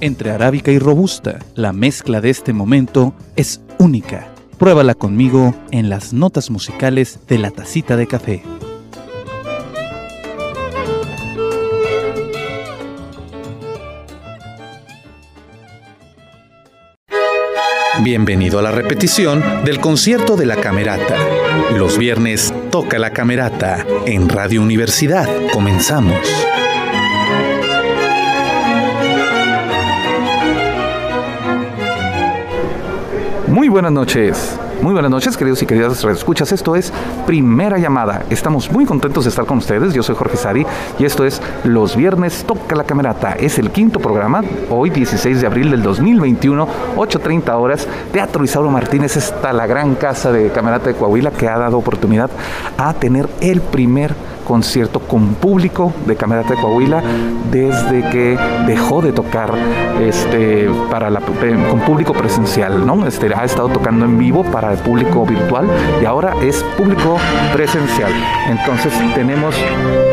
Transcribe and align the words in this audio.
Entre 0.00 0.30
arábica 0.30 0.70
y 0.70 0.78
robusta, 0.78 1.38
la 1.54 1.72
mezcla 1.72 2.20
de 2.20 2.30
este 2.30 2.52
momento 2.52 3.14
es 3.36 3.60
única. 3.78 4.28
Pruébala 4.58 4.94
conmigo 4.94 5.54
en 5.70 5.88
las 5.88 6.12
notas 6.12 6.50
musicales 6.50 7.20
de 7.28 7.38
la 7.38 7.50
tacita 7.50 7.96
de 7.96 8.06
café. 8.06 8.42
Bienvenido 18.02 18.58
a 18.58 18.62
la 18.62 18.70
repetición 18.70 19.42
del 19.64 19.80
concierto 19.80 20.36
de 20.36 20.46
la 20.46 20.56
Camerata. 20.56 21.16
Los 21.76 21.96
viernes 21.96 22.52
toca 22.70 22.98
la 22.98 23.10
Camerata 23.10 23.86
en 24.04 24.28
Radio 24.28 24.60
Universidad. 24.62 25.28
Comenzamos. 25.52 26.18
Buenas 33.74 33.90
noches. 33.90 34.63
Muy 34.84 34.92
buenas 34.92 35.10
noches, 35.10 35.38
queridos 35.38 35.62
y 35.62 35.66
queridas 35.66 36.04
escuchas. 36.04 36.52
Esto 36.52 36.76
es 36.76 36.92
Primera 37.26 37.78
Llamada. 37.78 38.22
Estamos 38.28 38.70
muy 38.70 38.84
contentos 38.84 39.24
de 39.24 39.30
estar 39.30 39.46
con 39.46 39.56
ustedes. 39.56 39.94
Yo 39.94 40.02
soy 40.02 40.14
Jorge 40.14 40.36
Sari 40.36 40.66
y 40.98 41.06
esto 41.06 41.24
es 41.24 41.40
Los 41.64 41.96
Viernes 41.96 42.44
Toca 42.44 42.76
la 42.76 42.84
Camerata. 42.84 43.32
Es 43.32 43.58
el 43.58 43.70
quinto 43.70 43.98
programa, 43.98 44.42
hoy 44.68 44.90
16 44.90 45.40
de 45.40 45.46
abril 45.46 45.70
del 45.70 45.82
2021, 45.82 46.68
8.30 46.96 47.58
horas. 47.58 47.88
Teatro 48.12 48.44
Isauro 48.44 48.70
Martínez 48.70 49.16
está 49.16 49.54
la 49.54 49.66
gran 49.66 49.94
casa 49.94 50.30
de 50.30 50.50
Camerata 50.50 50.90
de 50.90 50.96
Coahuila 50.96 51.30
que 51.30 51.48
ha 51.48 51.56
dado 51.56 51.78
oportunidad 51.78 52.28
a 52.76 52.92
tener 52.92 53.26
el 53.40 53.62
primer 53.62 54.14
concierto 54.44 55.00
con 55.00 55.34
público 55.34 55.92
de 56.06 56.16
Camerata 56.16 56.50
de 56.50 56.60
Coahuila 56.60 57.02
desde 57.50 58.08
que 58.10 58.38
dejó 58.66 59.02
de 59.02 59.12
tocar 59.12 59.52
este, 60.00 60.68
para 60.90 61.10
la, 61.10 61.20
con 61.20 61.80
público 61.80 62.12
presencial, 62.12 62.86
¿no? 62.86 63.06
Este, 63.06 63.34
ha 63.34 63.44
estado 63.44 63.68
tocando 63.70 64.04
en 64.04 64.18
vivo 64.18 64.44
para 64.44 64.73
público 64.76 65.24
virtual 65.24 65.66
y 66.00 66.04
ahora 66.04 66.34
es 66.42 66.62
público 66.76 67.16
presencial. 67.52 68.12
Entonces 68.48 68.92
tenemos 69.14 69.54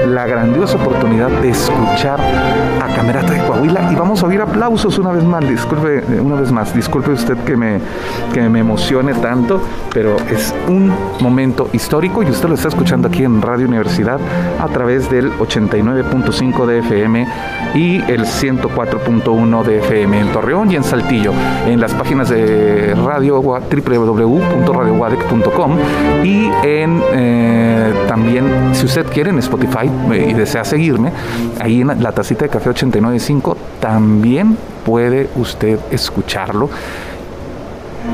la 0.08 0.26
grandiosa 0.26 0.78
oportunidad 0.78 1.30
de 1.42 1.50
escuchar 1.50 2.20
a 2.20 2.96
Camerata 2.96 3.34
de 3.34 3.40
Coahuila 3.46 3.92
y 3.92 3.96
vamos 3.96 4.24
a 4.24 4.28
oír 4.28 4.42
aplausos 4.42 4.98
una 4.98 5.12
vez 5.12 5.24
más, 5.24 5.48
disculpe, 5.48 6.04
una 6.20 6.36
vez 6.36 6.52
más, 6.52 6.74
disculpe 6.74 7.12
usted 7.12 7.38
que 7.40 7.56
me, 7.56 7.80
que 8.34 8.50
me 8.50 8.60
emocione 8.60 9.14
tanto, 9.16 9.62
pero 9.94 10.18
es 10.30 10.54
un 10.68 10.92
momento 11.20 11.70
histórico 11.74 12.24
y 12.24 12.28
usted 12.28 12.50
lo 12.50 12.56
está 12.56 12.68
escuchando 12.68 13.08
aquí 13.08 13.24
en 13.24 13.42
Radio 13.42 13.68
Universidad 13.68 14.20
a 14.60 14.68
través 14.68 15.10
del 15.10 15.32
89.5 15.40 16.66
de 16.66 16.80
FM 16.80 17.28
y 17.76 17.96
el 18.12 18.26
104.1 18.26 19.64
de 19.64 19.80
FM 19.80 20.20
en 20.20 20.32
Torreón 20.32 20.72
y 20.72 20.76
en 20.76 20.84
Saltillo, 20.84 21.34
en 21.66 21.80
las 21.80 21.94
páginas 21.94 22.30
de 22.30 22.96
radio 22.96 23.42
www.radiowadec.com 24.52 25.78
y 26.24 26.50
en 26.64 27.02
eh, 27.14 27.94
también, 28.08 28.74
si 28.74 28.86
usted 28.86 29.06
quiere, 29.08 29.30
en 29.30 29.40
Spotify 29.40 29.90
eh, 30.12 30.28
y 30.30 30.34
desea 30.34 30.64
seguirme, 30.64 31.12
ahí 31.60 31.82
en 31.82 32.02
la 32.02 32.12
tacita 32.12 32.46
de 32.46 32.50
café 32.50 32.70
89.5 32.70 33.56
también 33.80 34.58
puede 34.86 35.30
usted 35.36 35.80
escucharlo 35.92 36.70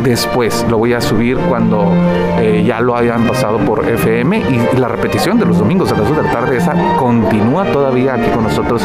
después. 0.03 0.65
Lo 0.69 0.77
voy 0.77 0.93
a 0.93 1.01
subir 1.01 1.37
cuando 1.37 1.91
eh, 2.39 2.63
ya 2.65 2.79
lo 2.79 2.95
hayan 2.95 3.27
pasado 3.27 3.57
por 3.59 3.87
FM 3.87 4.37
y, 4.37 4.77
la 4.77 4.87
repetición 4.87 5.39
de 5.39 5.45
los 5.45 5.57
domingos 5.57 5.91
a 5.91 5.97
las 5.97 6.07
2 6.07 6.17
de 6.17 6.23
la 6.23 6.31
tarde 6.31 6.57
esa 6.57 6.73
continúa 6.97 7.65
todavía 7.65 8.13
aquí 8.13 8.29
con 8.29 8.43
nosotros 8.43 8.83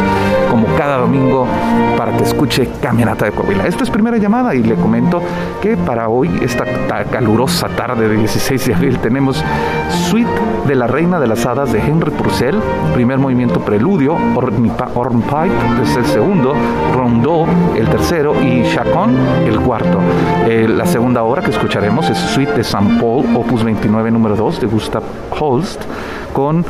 como 0.51 0.67
cada 0.77 0.99
domingo 0.99 1.47
para 1.97 2.17
que 2.17 2.25
escuche 2.25 2.69
Caminata 2.81 3.27
de 3.27 3.33
Coahuila. 3.33 3.67
Esto 3.67 3.85
es 3.85 3.91
primera 3.91 4.17
llamada 4.17 4.55
y 4.55 4.63
le 4.63 4.75
comento 4.75 5.23
que 5.61 5.77
para 5.77 6.09
hoy, 6.09 6.31
esta 6.43 6.65
calurosa 7.11 7.69
tarde 7.69 8.09
de 8.09 8.17
16 8.17 8.67
de 8.67 8.75
abril, 8.75 8.99
tenemos 8.99 9.43
Suite 10.09 10.31
de 10.67 10.75
la 10.75 10.87
Reina 10.87 11.21
de 11.21 11.27
las 11.27 11.45
Hadas 11.47 11.73
de 11.73 11.81
Henry 11.81 12.11
Purcell, 12.11 12.57
primer 12.95 13.19
movimiento 13.19 13.61
preludio, 13.61 14.17
Hornpipe 14.35 15.51
es 15.83 15.97
el 15.97 16.07
segundo, 16.07 16.55
Rondó 16.95 17.47
el 17.77 17.89
tercero 17.89 18.35
y 18.43 18.63
Chacon 18.65 19.17
el 19.47 19.61
cuarto. 19.61 19.99
Eh, 20.47 20.67
la 20.69 20.87
segunda 20.93 21.23
obra 21.23 21.41
que 21.41 21.51
escucharemos 21.51 22.11
es 22.11 22.19
Suite 22.19 22.53
de 22.53 22.63
San 22.63 22.99
Paul, 22.99 23.25
opus 23.35 23.65
29, 23.65 24.11
número 24.11 24.37
2, 24.37 24.61
de 24.61 24.67
Gustav 24.67 25.03
Holst, 25.41 25.81
con 26.35 26.67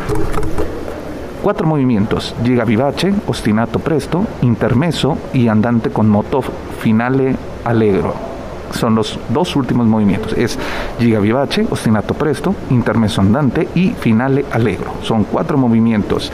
cuatro 1.43 1.67
movimientos: 1.67 2.33
Giga 2.45 2.65
Vivace, 2.65 3.13
Ostinato 3.27 3.81
Presto, 3.81 4.25
Intermeso 4.43 5.19
y 5.33 5.49
Andante 5.49 5.91
con 5.91 6.09
moto 6.09 6.41
Finale 6.81 7.35
Allegro 7.65 8.32
son 8.73 8.95
los 8.95 9.19
dos 9.29 9.55
últimos 9.57 9.87
movimientos. 9.87 10.33
Es 10.35 10.59
Giga 10.99 11.21
Vivace, 11.21 11.67
Ostinato 11.71 12.15
Presto, 12.15 12.55
Intermeso 12.71 13.21
Andante 13.21 13.69
y 13.75 13.91
Finale 13.91 14.45
Allegro. 14.51 14.95
Son 15.03 15.25
cuatro 15.25 15.57
movimientos. 15.57 16.33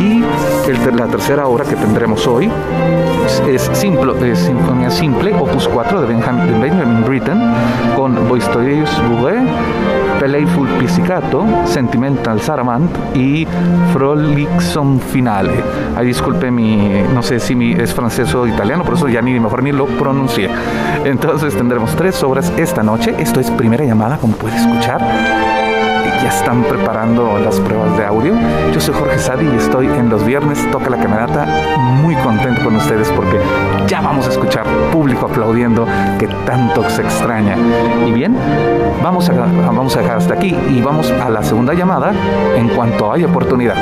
Y 0.00 0.22
la 0.96 1.06
tercera 1.06 1.46
obra 1.46 1.64
que 1.64 1.76
tendremos 1.76 2.26
hoy 2.26 2.50
es, 3.48 3.70
simple, 3.72 4.12
es 4.30 4.38
Sinfonía 4.38 4.90
Simple, 4.90 5.34
opus 5.34 5.68
4 5.68 6.00
de 6.00 6.06
Benjamin, 6.06 6.60
Benjamin 6.60 7.04
Britten, 7.04 7.40
con 7.96 8.28
Boistoyeus 8.28 8.90
Bouguet, 9.08 9.44
Playful 10.20 10.68
Pizzicato, 10.78 11.46
Sentimental 11.64 12.42
Saramant 12.42 12.90
y 13.16 13.48
Frolicsson 13.94 15.00
Finale. 15.00 15.64
Ahí 15.96 16.08
disculpe 16.08 16.50
mi, 16.50 17.02
no 17.14 17.22
sé 17.22 17.40
si 17.40 17.56
mi, 17.56 17.72
es 17.72 17.94
francés 17.94 18.34
o 18.34 18.46
italiano, 18.46 18.84
por 18.84 18.94
eso 18.94 19.08
ya 19.08 19.22
ni 19.22 19.40
mejor 19.40 19.62
ni 19.62 19.72
lo 19.72 19.86
pronuncié. 19.86 20.50
Entonces 21.04 21.56
tendremos 21.56 21.96
tres 21.96 22.22
obras 22.22 22.52
esta 22.58 22.82
noche. 22.82 23.14
Esto 23.18 23.40
es 23.40 23.50
primera 23.50 23.82
llamada, 23.84 24.18
como 24.18 24.34
puede 24.34 24.56
escuchar 24.56 25.00
ya 26.22 26.28
están 26.28 26.62
preparando 26.64 27.38
las 27.38 27.58
pruebas 27.60 27.96
de 27.96 28.04
audio. 28.04 28.34
Yo 28.72 28.80
soy 28.80 28.94
Jorge 28.94 29.18
Sadi 29.18 29.46
y 29.46 29.56
estoy 29.56 29.86
en 29.86 30.08
los 30.08 30.24
viernes, 30.24 30.58
toca 30.70 30.90
la 30.90 30.98
camerata, 30.98 31.46
muy 32.02 32.14
contento 32.16 32.62
con 32.62 32.76
ustedes 32.76 33.08
porque 33.10 33.38
ya 33.86 34.00
vamos 34.00 34.26
a 34.26 34.30
escuchar 34.30 34.64
público 34.92 35.26
aplaudiendo 35.26 35.86
que 36.18 36.28
tanto 36.46 36.88
se 36.90 37.02
extraña. 37.02 37.56
Y 38.06 38.12
bien, 38.12 38.36
vamos 39.02 39.28
a, 39.28 39.32
vamos 39.32 39.96
a 39.96 40.00
dejar 40.00 40.18
hasta 40.18 40.34
aquí 40.34 40.54
y 40.68 40.80
vamos 40.80 41.10
a 41.10 41.30
la 41.30 41.42
segunda 41.42 41.74
llamada 41.74 42.12
en 42.56 42.68
cuanto 42.68 43.12
haya 43.12 43.26
oportunidad. 43.26 43.76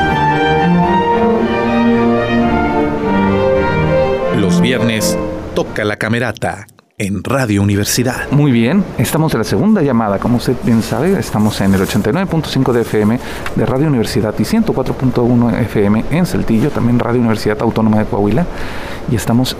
Los 4.37 4.60
viernes 4.60 5.19
toca 5.55 5.84
la 5.84 5.97
camerata 5.97 6.66
en 6.98 7.22
Radio 7.22 7.62
Universidad. 7.62 8.28
Muy 8.32 8.50
bien, 8.50 8.84
estamos 8.98 9.32
en 9.32 9.38
la 9.38 9.44
segunda 9.44 9.82
llamada, 9.82 10.19
como 10.19 10.38
usted 10.38 10.56
bien 10.64 10.82
sabe, 10.82 11.16
estamos 11.19 11.60
en 11.60 11.72
el 11.72 11.81
89.5 11.81 12.72
de 12.72 12.81
FM 12.81 13.20
de 13.54 13.66
Radio 13.66 13.86
Universidad 13.86 14.34
y 14.36 14.42
104.1 14.42 15.60
FM 15.60 16.04
en 16.10 16.26
Saltillo, 16.26 16.70
también 16.70 16.98
Radio 16.98 17.20
Universidad 17.20 17.62
Autónoma 17.62 18.00
de 18.00 18.04
Coahuila, 18.06 18.47
y 19.10 19.14
estamos 19.14 19.56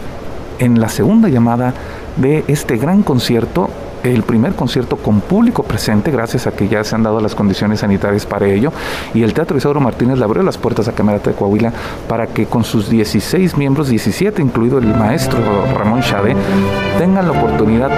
en 0.59 0.81
la 0.81 0.89
segunda 0.89 1.29
llamada 1.29 1.73
de 2.17 2.45
este 2.49 2.77
gran 2.77 3.05
concierto 3.05 3.71
el 4.03 4.23
primer 4.23 4.55
concierto 4.55 4.97
con 4.97 5.21
público 5.21 5.63
presente, 5.63 6.11
gracias 6.11 6.47
a 6.47 6.53
que 6.53 6.69
ya 6.69 6.85
se 6.85 6.95
han 6.95 7.03
dado 7.03 7.21
las 7.21 7.35
condiciones 7.35 7.81
sanitarias 7.81 8.27
para 8.27 8.47
ello, 8.47 8.73
y 9.15 9.23
el 9.23 9.35
Teatro 9.35 9.57
Isauro 9.57 9.81
Martínez 9.81 10.19
le 10.19 10.25
abrió 10.25 10.43
las 10.43 10.59
puertas 10.59 10.89
a 10.89 10.93
Camerata 10.93 11.31
de 11.31 11.37
Coahuila 11.37 11.73
para 12.09 12.27
que 12.27 12.47
con 12.47 12.65
sus 12.65 12.89
16 12.89 13.57
miembros, 13.57 13.89
17 13.89 14.43
incluido 14.43 14.79
el 14.79 14.87
maestro 14.87 15.39
Ramón 15.77 16.01
Chade, 16.03 16.37
tengan 16.99 17.27
la 17.27 17.33
oportunidad 17.33 17.91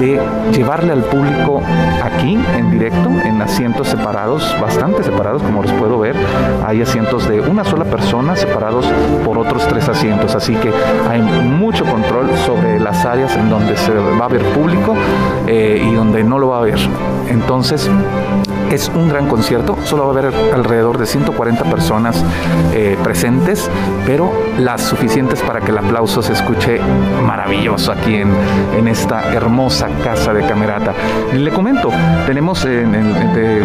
de 0.00 0.20
llevarle 0.52 0.92
al 0.92 1.04
público 1.04 1.62
aquí 2.02 2.38
en 2.56 2.70
directo, 2.70 3.08
en 3.24 3.40
asientos 3.42 3.88
separados, 3.88 4.54
bastante 4.60 5.02
separados, 5.02 5.42
como 5.42 5.62
les 5.62 5.72
puedo 5.72 5.98
ver, 5.98 6.16
hay 6.66 6.82
asientos 6.82 7.28
de 7.28 7.40
una 7.40 7.64
sola 7.64 7.84
persona 7.84 8.36
separados 8.36 8.86
por 9.24 9.38
otros 9.38 9.66
tres 9.68 9.88
asientos, 9.88 10.34
así 10.34 10.54
que 10.54 10.72
hay 11.08 11.20
mucho 11.22 11.84
control 11.84 12.28
sobre 12.46 12.80
las 12.80 13.04
áreas 13.04 13.36
en 13.36 13.50
donde 13.50 13.76
se 13.76 13.92
va 13.92 14.24
a 14.24 14.28
ver 14.28 14.42
público 14.52 14.94
eh, 15.46 15.82
y 15.84 15.94
donde 15.94 16.24
no 16.24 16.38
lo 16.38 16.48
va 16.48 16.58
a 16.58 16.62
ver. 16.62 16.78
Entonces, 17.28 17.88
es 18.70 18.88
un 18.88 19.08
gran 19.08 19.28
concierto, 19.28 19.76
solo 19.84 20.06
va 20.06 20.14
a 20.14 20.18
haber 20.18 20.54
alrededor 20.54 20.98
de 20.98 21.06
140 21.06 21.64
personas 21.64 22.24
eh, 22.72 22.96
presentes, 23.02 23.70
pero 24.06 24.32
las 24.58 24.82
suficientes 24.82 25.40
para 25.42 25.60
que 25.60 25.70
el 25.70 25.78
aplauso 25.78 26.22
se 26.22 26.32
escuche 26.32 26.80
maravilloso 27.26 27.92
aquí 27.92 28.16
en, 28.16 28.32
en 28.76 28.88
esta 28.88 29.32
hermosa 29.32 29.88
casa 30.02 30.32
de 30.32 30.44
Camerata. 30.46 30.94
Le 31.32 31.50
comento, 31.50 31.90
tenemos 32.26 32.66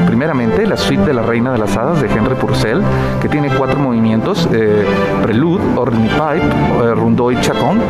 primeramente 0.05 0.65
la 0.67 0.77
suite 0.77 1.05
de 1.05 1.13
la 1.13 1.21
Reina 1.21 1.51
de 1.51 1.57
las 1.57 1.75
Hadas 1.75 2.01
de 2.01 2.07
Henry 2.07 2.35
Purcell, 2.35 2.81
que 3.21 3.29
tiene 3.29 3.49
cuatro 3.49 3.79
movimientos, 3.79 4.47
eh, 4.51 4.85
Prelude, 5.21 5.63
Ornipipe, 5.75 6.13
eh, 6.83 7.33
y 7.33 7.41
Chacón, 7.41 7.81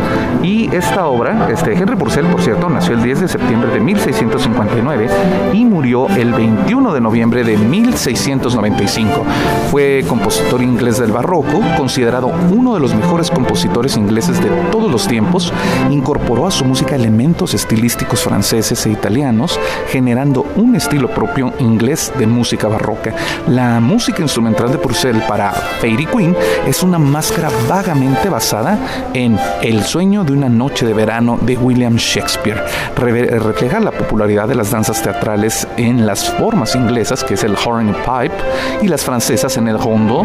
y 0.42 0.74
esta 0.76 1.08
obra, 1.08 1.50
este, 1.50 1.74
Henry 1.74 1.96
Purcell, 1.96 2.26
por 2.26 2.42
cierto, 2.42 2.70
nació 2.70 2.96
el 2.96 3.04
10 3.04 3.22
de 3.22 3.28
septiembre 3.28 3.72
de 3.72 3.80
1659 3.80 5.08
y 5.54 5.66
murió 5.66 6.08
el 6.10 6.34
21 6.34 6.94
de 6.94 7.02
noviembre 7.04 7.44
de 7.44 7.58
1695. 7.58 9.24
Fue 9.70 10.04
compositor 10.08 10.62
inglés 10.64 10.98
del 10.98 11.12
barroco, 11.12 11.62
considerado 11.78 12.32
uno 12.52 12.74
de 12.74 12.80
los 12.80 12.96
mejores 12.96 13.30
compositores 13.30 13.98
ingleses 13.98 14.42
de 14.42 14.50
todos 14.72 14.92
los 14.92 15.08
tiempos, 15.08 15.54
incorporó 15.92 16.48
a 16.48 16.52
su 16.52 16.66
música 16.66 16.96
elementos 16.96 17.54
estilísticos 17.54 18.24
franceses 18.24 18.86
e 18.86 18.92
italianos, 18.92 19.60
generando 19.90 20.46
un 20.56 20.76
estilo 20.76 21.10
propio 21.10 21.54
inglés 21.60 22.12
de 22.18 22.26
música 22.26 22.68
barroca. 22.68 23.14
La 23.48 23.80
música 23.80 24.22
instrumental 24.22 24.72
de 24.72 24.78
Purcell 24.78 25.20
para 25.28 25.52
Fairy 25.52 26.06
Queen 26.06 26.36
es 26.66 26.82
una 26.82 26.98
máscara 26.98 27.50
vagamente 27.68 28.30
basada 28.30 28.80
en 29.14 29.38
El 29.62 29.84
sueño 29.84 30.24
de 30.24 30.34
una 30.34 30.50
noche 30.50 30.86
de 30.86 30.94
verano 30.94 31.38
de 31.42 31.58
William 31.58 31.98
Shakespeare. 31.98 32.64
refleja 32.96 33.80
la 33.80 33.92
popularidad 33.92 34.48
de 34.48 34.56
las 34.56 34.72
danzas 34.72 35.02
teatrales 35.02 35.68
en 35.78 36.06
las 36.06 36.30
formas 36.30 36.76
inglesas, 36.76 36.93
que 36.94 37.34
es 37.34 37.44
el 37.44 37.56
horn 37.56 37.94
pipe, 37.94 38.36
y 38.82 38.88
las 38.88 39.04
francesas 39.04 39.58
en 39.58 39.68
el 39.68 39.78
hondo, 39.78 40.24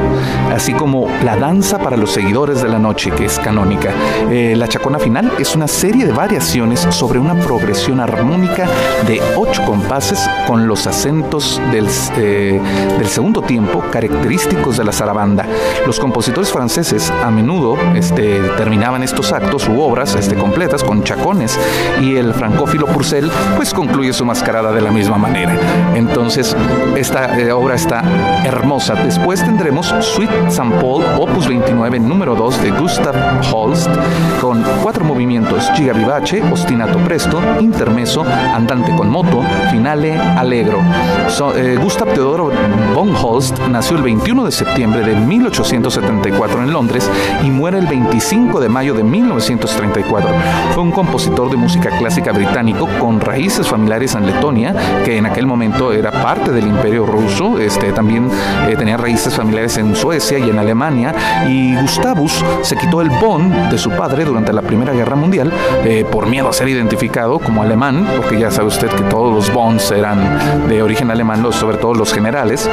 así 0.55 0.73
como 0.73 1.09
la 1.25 1.37
danza 1.37 1.79
para 1.79 1.97
los 1.97 2.11
seguidores 2.11 2.63
de 2.63 2.69
la 2.69 2.79
noche, 2.79 3.11
que 3.11 3.25
es 3.25 3.39
canónica. 3.39 3.91
Eh, 4.31 4.55
la 4.55 4.69
chacona 4.69 4.99
final 4.99 5.33
es 5.39 5.57
una 5.57 5.67
serie 5.67 6.05
de 6.05 6.13
variaciones 6.13 6.81
sobre 6.91 7.19
una 7.19 7.35
progresión 7.35 8.01
armónica 8.01 8.67
de 9.07 9.21
ocho 9.37 9.65
compases 9.65 10.29
con 10.47 10.69
los 10.69 10.87
acentos 10.87 11.61
del, 11.73 11.89
eh, 12.17 12.61
del 12.99 13.09
segundo 13.09 13.41
tiempo 13.43 13.83
característicos 13.91 14.77
de 14.77 14.85
la 14.85 14.93
zarabanda. 14.93 15.47
Los 15.87 15.99
compositores 15.99 16.51
franceses 16.51 17.11
a 17.11 17.31
menudo 17.31 17.77
este, 17.95 18.41
terminaban 18.57 19.03
estos 19.03 19.33
actos 19.33 19.69
u 19.69 19.81
obras 19.81 20.15
este, 20.15 20.35
completas 20.35 20.85
con 20.85 21.03
chacones 21.03 21.59
y 22.03 22.17
el 22.17 22.35
francófilo 22.35 22.87
Purcell 22.87 23.31
pues 23.57 23.73
concluye 23.73 24.13
su 24.13 24.25
mascarada 24.25 24.73
de 24.73 24.81
la 24.81 24.91
misma 24.91 25.17
manera. 25.17 25.57
Entonces 25.95 26.57
esta 26.97 27.39
eh, 27.39 27.53
obra 27.53 27.75
está 27.75 28.03
hermosa. 28.45 28.95
Después 28.95 29.45
tendremos 29.45 29.95
Suite 30.01 30.33
Saint 30.51 30.75
Paul, 30.75 31.05
opus 31.19 31.47
29, 31.47 32.01
número 32.01 32.35
2 32.35 32.63
de 32.63 32.71
Gustav 32.73 33.15
Holst, 33.53 33.89
con 34.41 34.63
cuatro 34.83 35.05
movimientos, 35.05 35.71
giga 35.75 35.93
vivace, 35.93 36.43
ostinato 36.51 36.99
presto, 36.99 37.41
intermeso, 37.61 38.25
andante 38.25 38.95
con 38.97 39.11
moto, 39.11 39.43
finale, 39.71 40.19
allegro. 40.19 40.81
Eh, 41.57 41.79
Gustav 41.81 42.09
Teodoro 42.13 42.51
von 42.95 43.15
Holst 43.15 43.59
nació 43.69 43.97
el 43.97 44.03
21 44.03 44.45
de 44.45 44.53
septiembre 44.53 45.03
de 45.03 45.15
1874 45.15 46.63
en 46.63 46.73
Londres 46.73 47.09
y 47.43 47.51
muere 47.51 47.79
el 47.79 47.87
25 47.87 48.61
de 48.61 48.69
mayo 48.69 48.95
de 48.95 49.05
1934. 49.05 50.31
Fue 50.75 50.83
un 50.83 50.91
compositor 50.91 51.51
de 51.51 51.57
música 51.57 51.91
clásica 51.99 52.33
británico 52.33 52.89
con 52.99 53.21
raíces 53.21 53.69
familiares 53.69 54.15
en 54.15 54.27
Letonia, 54.27 54.75
que 55.05 55.17
en 55.17 55.27
aquel 55.27 55.47
momento 55.47 55.93
era 55.93 56.11
parte 56.11 56.48
del 56.53 56.67
imperio 56.67 57.07
ruso, 57.07 57.59
este, 57.59 57.93
también 57.93 58.31
eh, 58.69 58.77
tenía 58.77 58.97
raíces 58.97 59.35
familiares 59.35 59.77
en 59.79 59.95
Suecia 59.95 60.39
y 60.39 60.51
en 60.51 60.59
Alemania, 60.59 61.15
y 61.49 61.75
Gustavus 61.77 62.45
se 62.63 62.77
quitó 62.77 63.01
el 63.01 63.11
Bonn 63.11 63.71
de 63.71 63.79
su 63.79 63.91
padre 63.91 64.25
durante 64.25 64.53
la 64.53 64.63
Primera 64.63 64.93
Guerra 64.93 65.17
Mundial 65.17 65.53
eh, 65.85 66.05
por 66.11 66.27
miedo 66.27 66.49
a 66.49 66.53
ser 66.53 66.69
identificado 66.69 67.39
como 67.39 67.63
alemán, 67.63 68.07
porque 68.17 68.39
ya 68.39 68.51
sabe 68.51 68.69
usted 68.69 68.89
que 68.89 69.03
todos 69.05 69.35
los 69.35 69.53
Bonds 69.53 69.91
eran 69.91 70.69
de 70.69 70.83
origen 70.83 71.11
alemán, 71.11 71.45
sobre 71.53 71.77
todo 71.77 71.95
los 71.95 72.13
generales, 72.13 72.69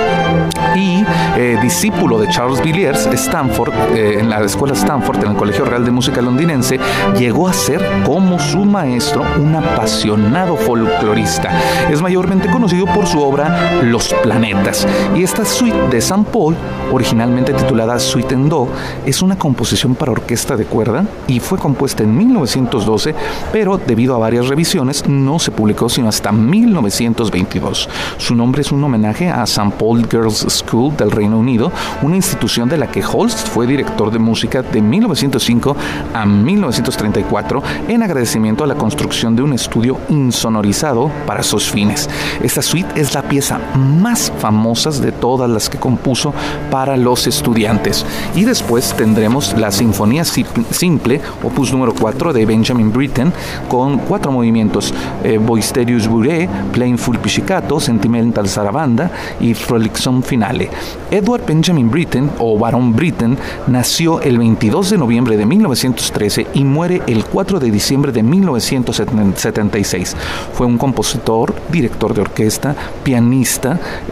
y 0.75 1.03
eh, 1.37 1.57
discípulo 1.61 2.19
de 2.19 2.27
Charles 2.29 2.61
Villiers, 2.61 3.05
Stanford, 3.07 3.73
en 3.95 4.29
la 4.29 4.41
escuela 4.41 4.73
Stanford, 4.73 5.23
en 5.23 5.31
el 5.31 5.37
Colegio 5.37 5.65
Real 5.65 5.85
de 5.85 5.91
Música 5.91 6.21
Londinense, 6.21 6.79
llegó 7.17 7.47
a 7.47 7.53
ser 7.53 7.83
como 8.05 8.39
su 8.39 8.65
maestro 8.65 9.23
un 9.37 9.55
apasionado 9.55 10.55
folclorista. 10.57 11.49
Es 11.89 12.01
mayormente 12.01 12.49
conocido 12.49 12.85
por 12.85 13.07
su 13.07 13.21
obra 13.21 13.64
Los 13.83 14.13
Planetas, 14.23 14.87
y 15.15 15.23
esta 15.23 15.45
suite 15.45 15.77
de 15.89 16.01
Saint 16.01 16.27
Paul, 16.27 16.55
originalmente 16.91 17.53
titulada 17.53 17.99
Suite 17.99 18.33
en 18.33 18.49
Do, 18.49 18.67
es 19.05 19.21
una 19.21 19.37
composición 19.37 19.95
para 19.95 20.11
orquesta 20.11 20.55
de 20.55 20.65
cuerda 20.65 21.05
y 21.27 21.39
fue 21.39 21.57
compuesta 21.57 22.03
en 22.03 22.17
1912, 22.17 23.15
pero 23.51 23.77
debido 23.77 24.15
a 24.15 24.19
varias 24.19 24.47
revisiones 24.47 25.07
no 25.07 25.39
se 25.39 25.51
publicó 25.51 25.89
sino 25.89 26.09
hasta 26.09 26.31
1922. 26.31 27.89
Su 28.17 28.35
nombre 28.35 28.61
es 28.61 28.71
un 28.71 28.83
homenaje 28.83 29.29
a 29.29 29.43
St. 29.43 29.71
Paul 29.77 30.07
Girls 30.09 30.45
School 30.49 30.95
del 30.97 31.11
Reino 31.11 31.37
Unido, 31.37 31.71
una 32.01 32.15
institución 32.15 32.69
de 32.69 32.77
la 32.77 32.87
que 32.87 33.03
Holst 33.03 33.47
fue 33.47 33.67
director 33.67 34.11
de 34.11 34.19
música 34.19 34.61
de 34.61 34.81
1905 34.81 35.75
a 36.13 36.25
1934 36.25 37.63
en 37.87 38.03
agradecimiento 38.03 38.63
a 38.63 38.67
la 38.67 38.75
construcción 38.75 39.35
de 39.35 39.43
un 39.43 39.53
estudio 39.53 39.97
insonorizado 40.09 41.11
para 41.25 41.43
sus 41.43 41.69
fines. 41.69 42.09
Esta 42.41 42.61
suite 42.61 42.99
es 42.99 43.13
la 43.13 43.21
pieza 43.21 43.54
más 43.75 44.31
famosa 44.39 44.75
de 44.91 45.11
todas 45.11 45.49
las 45.49 45.69
que 45.69 45.77
compuso 45.77 46.33
para 46.69 46.97
los 46.97 47.27
estudiantes. 47.27 48.05
Y 48.35 48.43
después 48.43 48.93
tendremos 48.95 49.57
la 49.57 49.71
Sinfonía 49.71 50.23
Simple, 50.25 51.21
opus 51.43 51.71
número 51.71 51.93
4 51.93 52.33
de 52.33 52.45
Benjamin 52.45 52.91
Britten, 52.91 53.31
con 53.69 53.99
cuatro 53.99 54.31
movimientos: 54.31 54.93
eh, 55.23 55.37
Boisterius 55.37 56.07
Bourré, 56.07 56.49
Plainful 56.73 57.19
Pizzicato, 57.19 57.79
Sentimental 57.79 58.47
Sarabanda 58.47 59.11
y 59.39 59.53
Frolicsome 59.53 60.21
Finale. 60.23 60.69
Edward 61.09 61.45
Benjamin 61.45 61.89
Britten, 61.89 62.29
o 62.39 62.57
Baron 62.57 62.95
Britten, 62.95 63.37
nació 63.67 64.21
el 64.21 64.37
22 64.37 64.89
de 64.89 64.97
noviembre 64.97 65.37
de 65.37 65.45
1913 65.45 66.47
y 66.53 66.63
muere 66.63 67.01
el 67.07 67.23
4 67.23 67.59
de 67.59 67.71
diciembre 67.71 68.11
de 68.11 68.23
1976. 68.23 70.15
Fue 70.53 70.67
un 70.67 70.77
compositor, 70.77 71.55
director 71.71 72.13
de 72.13 72.21
orquesta, 72.21 72.75
pianista 73.03 73.44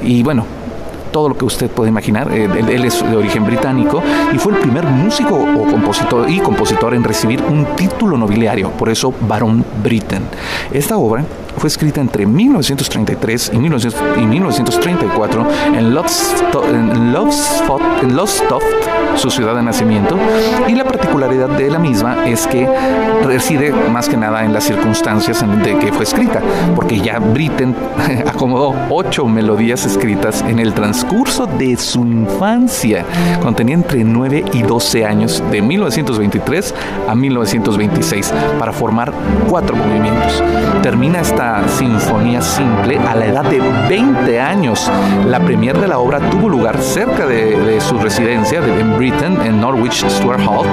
y 0.01 0.24
bueno, 0.24 0.45
todo 1.12 1.30
lo 1.30 1.38
que 1.38 1.45
usted 1.45 1.69
puede 1.69 1.89
imaginar. 1.89 2.31
Eh, 2.31 2.45
él, 2.45 2.83
es 2.83 3.01
de 3.01 3.15
origen 3.15 3.45
británico 3.45 4.01
y 4.33 4.38
fue 4.38 4.53
el 4.53 4.59
primer 4.59 4.85
músico 4.85 5.35
o 5.35 5.65
compositor 5.65 6.30
y 6.30 6.39
compositor 6.39 6.94
en 6.94 7.03
recibir 7.03 7.41
un 7.44 7.75
título 7.75 8.18
nobiliario, 8.18 8.71
por 8.71 8.89
eso 8.89 9.13
Baron 9.27 9.63
Britten. 9.81 10.24
Esta 10.71 10.97
obra 10.97 11.24
fue 11.57 11.67
escrita 11.67 12.01
entre 12.01 12.25
1933 12.25 13.51
y, 13.53 13.57
1934 13.57 15.47
en 15.75 15.94
Lowestoft, 15.94 16.63
en, 18.03 19.17
su 19.17 19.29
ciudad 19.29 19.55
de 19.55 19.61
nacimiento, 19.61 20.17
y 20.67 20.73
la 20.73 20.83
particularidad 20.83 21.50
de 21.50 21.69
la 21.69 21.77
misma 21.79 22.25
es 22.25 22.47
que 22.47 22.67
reside 23.23 23.71
más 23.71 24.09
que 24.09 24.17
nada 24.17 24.44
en 24.44 24.53
las 24.53 24.63
circunstancias 24.63 25.45
de 25.63 25.77
que 25.77 25.94
fue 25.94 26.03
escrita, 26.03 26.41
porque 26.75 27.00
ya 27.00 27.19
Britten 27.19 27.75
acomodó 28.27 28.73
ocho 28.89 29.25
melodías 29.25 29.85
escritas 29.85 30.44
en 30.47 30.59
el 30.59 30.73
transcurso 30.73 31.45
de 31.45 31.77
su 31.77 32.01
infancia, 32.05 33.05
cuando 33.41 33.57
tenía 33.57 33.75
entre 33.75 34.03
9 34.03 34.45
y 34.53 34.63
12 34.63 35.05
años, 35.05 35.44
de 35.51 35.61
1923 35.61 36.73
a 37.07 37.15
1926, 37.15 38.33
para 38.59 38.74
formar 38.74 39.13
cuatro 39.48 39.75
movimientos. 39.75 40.43
Termina 40.81 41.22
esta 41.22 41.42
sinfonía 41.67 42.41
simple 42.41 42.97
a 42.97 43.15
la 43.15 43.25
edad 43.25 43.43
de 43.43 43.59
20 43.89 44.39
años. 44.39 44.91
La 45.25 45.39
premier 45.39 45.77
de 45.79 45.88
la 45.88 46.00
obra 46.00 46.19
tuvo 46.29 46.50
lugar 46.50 46.77
cerca 46.79 47.25
de, 47.25 47.79
su 47.81 47.97
residencia 47.97 48.62
de, 48.62 48.79
en 48.79 48.97
Britain, 48.97 49.38
en 49.43 49.59
Norwich 49.59 50.05
Stuart 50.07 50.41
Hall, 50.41 50.67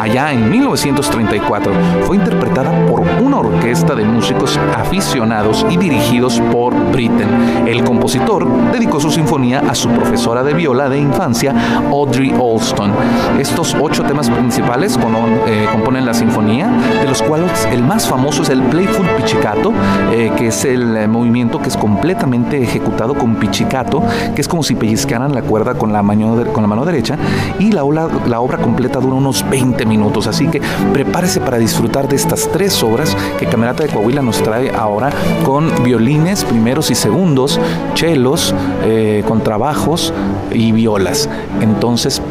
allá 0.00 0.32
en 0.32 0.50
1934. 0.50 1.72
Fue 2.06 2.16
interpretada 2.16 2.70
por 2.86 3.02
una 3.22 3.38
orquesta 3.38 3.94
de 3.94 4.04
músicos 4.04 4.58
aficionados 4.76 5.64
y 5.68 5.76
dirigidos 5.76 6.40
por 6.52 6.74
Britten. 6.92 7.66
El 7.66 7.84
compositor 7.84 8.46
dedicó 8.72 9.00
su 9.00 9.10
sinfonía 9.10 9.60
a 9.68 9.74
su 9.74 9.88
profesora 9.90 10.42
de 10.42 10.54
viola 10.54 10.88
de 10.88 10.98
infancia, 10.98 11.54
Audrey 11.90 12.32
Alston. 12.32 12.92
Estos 13.38 13.76
ocho 13.80 14.02
temas 14.02 14.30
principales 14.30 14.98
eh, 15.46 15.68
componen 15.72 16.04
la 16.06 16.14
sinfonía, 16.14 16.68
de 17.00 17.08
los 17.08 17.22
cuales 17.22 17.66
el 17.70 17.82
más 17.82 18.06
famoso 18.06 18.42
es 18.42 18.48
el 18.50 18.62
Playful 18.62 19.06
Pizzicato, 19.16 19.72
eh, 20.16 20.32
que 20.34 20.46
es 20.46 20.64
el 20.64 20.96
eh, 20.96 21.06
movimiento 21.06 21.60
que 21.60 21.68
es 21.68 21.76
completamente 21.76 22.62
ejecutado 22.62 23.12
con 23.12 23.36
pichicato, 23.36 24.02
que 24.34 24.40
es 24.40 24.48
como 24.48 24.62
si 24.62 24.74
pellizcaran 24.74 25.34
la 25.34 25.42
cuerda 25.42 25.74
con 25.74 25.92
la 25.92 26.02
mano, 26.02 26.42
con 26.54 26.62
la 26.62 26.68
mano 26.68 26.86
derecha, 26.86 27.18
y 27.58 27.70
la, 27.70 27.82
la 28.26 28.40
obra 28.40 28.56
completa 28.56 28.98
dura 28.98 29.16
unos 29.16 29.44
20 29.50 29.84
minutos, 29.84 30.26
así 30.26 30.48
que 30.48 30.62
prepárese 30.94 31.40
para 31.40 31.58
disfrutar 31.58 32.08
de 32.08 32.16
estas 32.16 32.48
tres 32.50 32.82
obras 32.82 33.14
que 33.38 33.44
Camerata 33.44 33.82
de 33.82 33.90
Coahuila 33.90 34.22
nos 34.22 34.42
trae 34.42 34.70
ahora 34.70 35.10
con 35.44 35.70
violines 35.84 36.44
primeros 36.44 36.90
y 36.90 36.94
segundos, 36.94 37.60
chelos, 37.92 38.54
eh, 38.84 39.22
contrabajos 39.28 40.14
y 40.50 40.72
violas. 40.72 41.28
Entonces, 41.60 42.22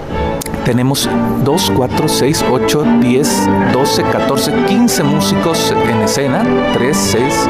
tenemos 0.66 1.08
2, 1.44 1.72
4, 1.78 2.10
6, 2.10 2.46
8, 2.52 2.84
10, 3.00 3.50
12, 3.72 4.04
14, 4.04 4.52
15 4.68 5.04
músicos 5.04 5.72
en 5.72 6.02
escena, 6.02 6.44
3, 6.74 6.98
6, 6.98 7.50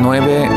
9, 0.00 0.48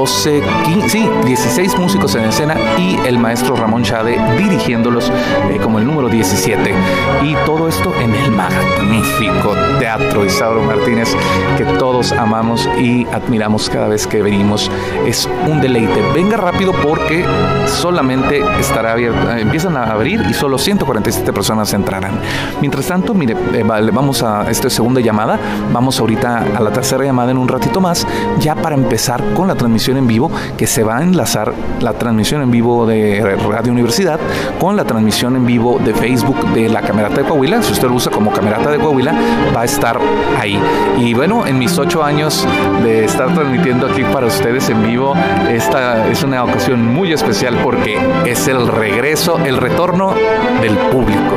12, 0.00 0.42
15, 0.64 0.88
sí, 0.88 1.10
16 1.26 1.78
músicos 1.78 2.14
en 2.14 2.24
escena 2.24 2.56
y 2.78 2.96
el 3.06 3.18
maestro 3.18 3.54
Ramón 3.54 3.82
Chade 3.82 4.18
dirigiéndolos 4.38 5.12
eh, 5.50 5.58
como 5.62 5.78
el 5.78 5.84
número 5.84 6.08
17. 6.08 6.74
Y 7.22 7.34
todo 7.44 7.68
esto 7.68 7.92
en 8.00 8.14
el 8.14 8.30
magnífico 8.30 9.54
teatro 9.78 10.24
Isauro 10.24 10.62
Martínez 10.62 11.14
que 11.58 11.66
todos 11.78 12.12
amamos 12.12 12.66
y 12.78 13.06
admiramos 13.12 13.68
cada 13.68 13.88
vez 13.88 14.06
que 14.06 14.22
venimos. 14.22 14.70
Es 15.06 15.28
un 15.46 15.60
deleite. 15.60 16.00
Venga 16.14 16.38
rápido 16.38 16.72
porque 16.72 17.26
solamente 17.66 18.42
estará 18.58 18.92
abierto, 18.92 19.30
empiezan 19.32 19.76
a 19.76 19.84
abrir 19.84 20.24
y 20.30 20.32
solo 20.32 20.56
147 20.56 21.30
personas 21.34 21.74
entrarán. 21.74 22.18
Mientras 22.62 22.86
tanto, 22.86 23.12
mire, 23.12 23.36
eh, 23.52 23.62
vamos 23.62 24.22
a 24.22 24.50
esta 24.50 24.70
segunda 24.70 25.02
llamada, 25.02 25.38
vamos 25.70 26.00
ahorita 26.00 26.46
a 26.56 26.60
la 26.62 26.70
tercera 26.72 27.04
llamada 27.04 27.32
en 27.32 27.36
un 27.36 27.48
ratito 27.48 27.82
más, 27.82 28.06
ya 28.38 28.54
para 28.54 28.74
empezar 28.74 29.22
con 29.34 29.48
la 29.48 29.54
transmisión 29.54 29.89
en 29.96 30.06
vivo, 30.06 30.30
que 30.56 30.66
se 30.66 30.82
va 30.82 30.98
a 30.98 31.02
enlazar 31.02 31.52
la 31.80 31.92
transmisión 31.94 32.42
en 32.42 32.50
vivo 32.50 32.86
de 32.86 33.36
Radio 33.48 33.72
Universidad 33.72 34.18
con 34.58 34.76
la 34.76 34.84
transmisión 34.84 35.36
en 35.36 35.46
vivo 35.46 35.78
de 35.84 35.94
Facebook 35.94 36.52
de 36.52 36.68
la 36.68 36.82
Camerata 36.82 37.22
de 37.22 37.28
Coahuila. 37.28 37.62
Si 37.62 37.72
usted 37.72 37.88
lo 37.88 37.94
usa 37.94 38.10
como 38.12 38.32
Camerata 38.32 38.70
de 38.70 38.78
Coahuila, 38.78 39.14
va 39.54 39.62
a 39.62 39.64
estar 39.64 39.98
ahí. 40.38 40.58
Y 40.98 41.14
bueno, 41.14 41.46
en 41.46 41.58
mis 41.58 41.78
ocho 41.78 42.02
años 42.02 42.46
de 42.82 43.04
estar 43.04 43.32
transmitiendo 43.34 43.86
aquí 43.86 44.04
para 44.04 44.26
ustedes 44.26 44.68
en 44.68 44.82
vivo, 44.82 45.14
esta 45.50 46.08
es 46.08 46.22
una 46.22 46.44
ocasión 46.44 46.86
muy 46.86 47.12
especial 47.12 47.58
porque 47.62 47.98
es 48.24 48.48
el 48.48 48.66
regreso, 48.66 49.38
el 49.44 49.56
retorno 49.56 50.14
del 50.60 50.76
público. 50.76 51.36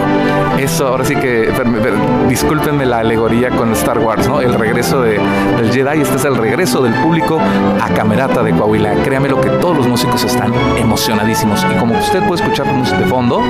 Eso, 0.64 0.88
ahora 0.88 1.04
sí 1.04 1.14
que, 1.18 1.52
discúlpenme 2.30 2.86
la 2.86 3.00
alegoría 3.00 3.50
con 3.50 3.74
Star 3.74 4.00
Wars, 4.00 4.30
¿no? 4.30 4.40
El 4.40 4.54
regreso 4.54 5.02
de, 5.02 5.20
del 5.58 5.74
Jedi, 5.74 6.00
este 6.00 6.16
es 6.16 6.24
el 6.24 6.38
regreso 6.38 6.82
del 6.82 6.94
público 7.02 7.38
a 7.82 7.90
Camerata 7.90 8.42
de 8.42 8.54
Coahuila. 8.54 8.94
Créame 9.04 9.28
lo 9.28 9.42
que 9.42 9.50
todos 9.50 9.76
los 9.76 9.88
músicos 9.90 10.24
están 10.24 10.54
emocionadísimos. 10.78 11.66
Y 11.70 11.78
como 11.78 12.00
usted 12.00 12.26
puede 12.26 12.42
escuchar 12.42 12.68
música 12.68 12.98
de 12.98 13.08
fondo, 13.08 13.42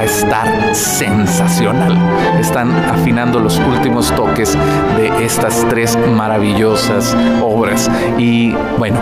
a 0.00 0.04
estar 0.04 0.74
sensacional. 0.74 1.98
Están 2.40 2.70
afinando 2.86 3.38
los 3.38 3.58
últimos 3.58 4.10
toques 4.14 4.56
de 4.96 5.24
estas 5.24 5.66
tres 5.68 5.98
maravillosas 6.16 7.14
obras. 7.42 7.90
Y 8.16 8.54
bueno, 8.78 8.98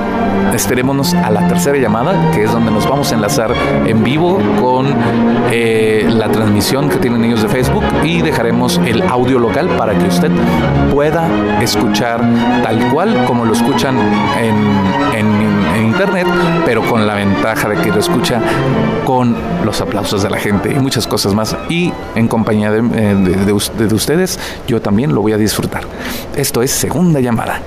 esperémonos 0.53 1.15
a 1.15 1.31
la 1.31 1.47
tercera 1.47 1.79
llamada, 1.79 2.33
que 2.33 2.43
es 2.43 2.53
donde 2.53 2.73
nos 2.73 2.89
vamos 2.89 3.13
a 3.13 3.15
enlazar 3.15 3.55
en 3.87 4.03
vivo 4.03 4.39
con 4.61 4.89
eh, 5.53 6.09
la 6.11 6.29
transmisión 6.31 6.89
que 6.89 6.97
tienen 6.97 7.25
ellos 7.25 7.43
de 7.43 7.49
Facebook 7.49 7.85
y 8.03 8.21
dejaremos 8.23 8.81
el 8.85 9.03
audio 9.03 9.39
local 9.39 9.69
para 9.79 9.97
que 9.97 10.09
usted 10.09 10.33
pueda 10.93 11.29
escuchar 11.63 12.21
tal 12.65 12.89
cual 12.93 13.25
como 13.25 13.45
lo 13.45 13.53
escuchan 13.53 13.97
en, 14.41 14.57
en, 15.17 15.58
internet, 15.99 16.29
pero 16.65 16.89
con 16.89 17.09
la 17.09 17.15
ventaja 17.15 17.69
de 17.69 17.77
que 17.83 17.91
lo 17.91 17.99
escucha 17.99 18.41
con 19.05 19.35
los 19.65 19.81
aplausos 19.81 20.23
de 20.23 20.31
la 20.31 20.39
gente 20.39 20.71
muchas 20.79 21.09
cosas 21.09 21.35
más. 21.35 21.57
Y 21.69 21.93
en 22.15 22.29
compañía 22.29 22.71
de, 22.71 22.79
eh, 22.79 23.15
de 23.15 23.95
ustedes, 23.95 24.39
yo 24.69 24.81
también 24.81 25.13
lo 25.13 25.23
voy 25.23 25.33
a 25.33 25.37
disfrutar. 25.37 25.83
Esto 26.37 26.63
es 26.63 26.71
Segunda 26.71 27.19
Llamada. 27.19 27.61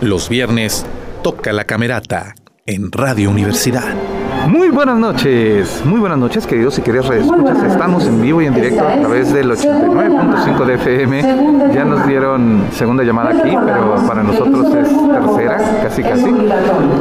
Los 0.00 0.30
viernes 0.30 0.86
toca 1.22 1.52
la 1.52 1.64
camerata 1.64 2.34
en 2.64 2.90
Radio 2.90 3.28
Universidad. 3.28 3.84
Muy 4.48 4.70
buenas 4.70 4.96
noches, 4.96 5.82
muy 5.84 5.98
buenas 5.98 6.18
noches 6.18 6.46
queridos 6.46 6.78
y 6.78 6.82
queridas 6.82 7.10
escuchas 7.10 7.64
Estamos 7.64 8.06
en 8.06 8.22
vivo 8.22 8.40
y 8.40 8.46
en 8.46 8.54
directo 8.54 8.86
a 8.86 8.96
través 9.00 9.32
del 9.32 9.50
89.5 9.50 10.64
de 10.64 10.74
FM. 10.74 11.72
Ya 11.74 11.84
nos 11.84 12.06
dieron 12.06 12.68
segunda 12.70 13.02
llamada 13.02 13.30
aquí, 13.30 13.56
pero 13.64 13.96
para 14.06 14.22
nosotros 14.22 14.66
es 14.72 14.88
tercera, 14.88 15.80
casi 15.82 16.02
casi. 16.02 16.34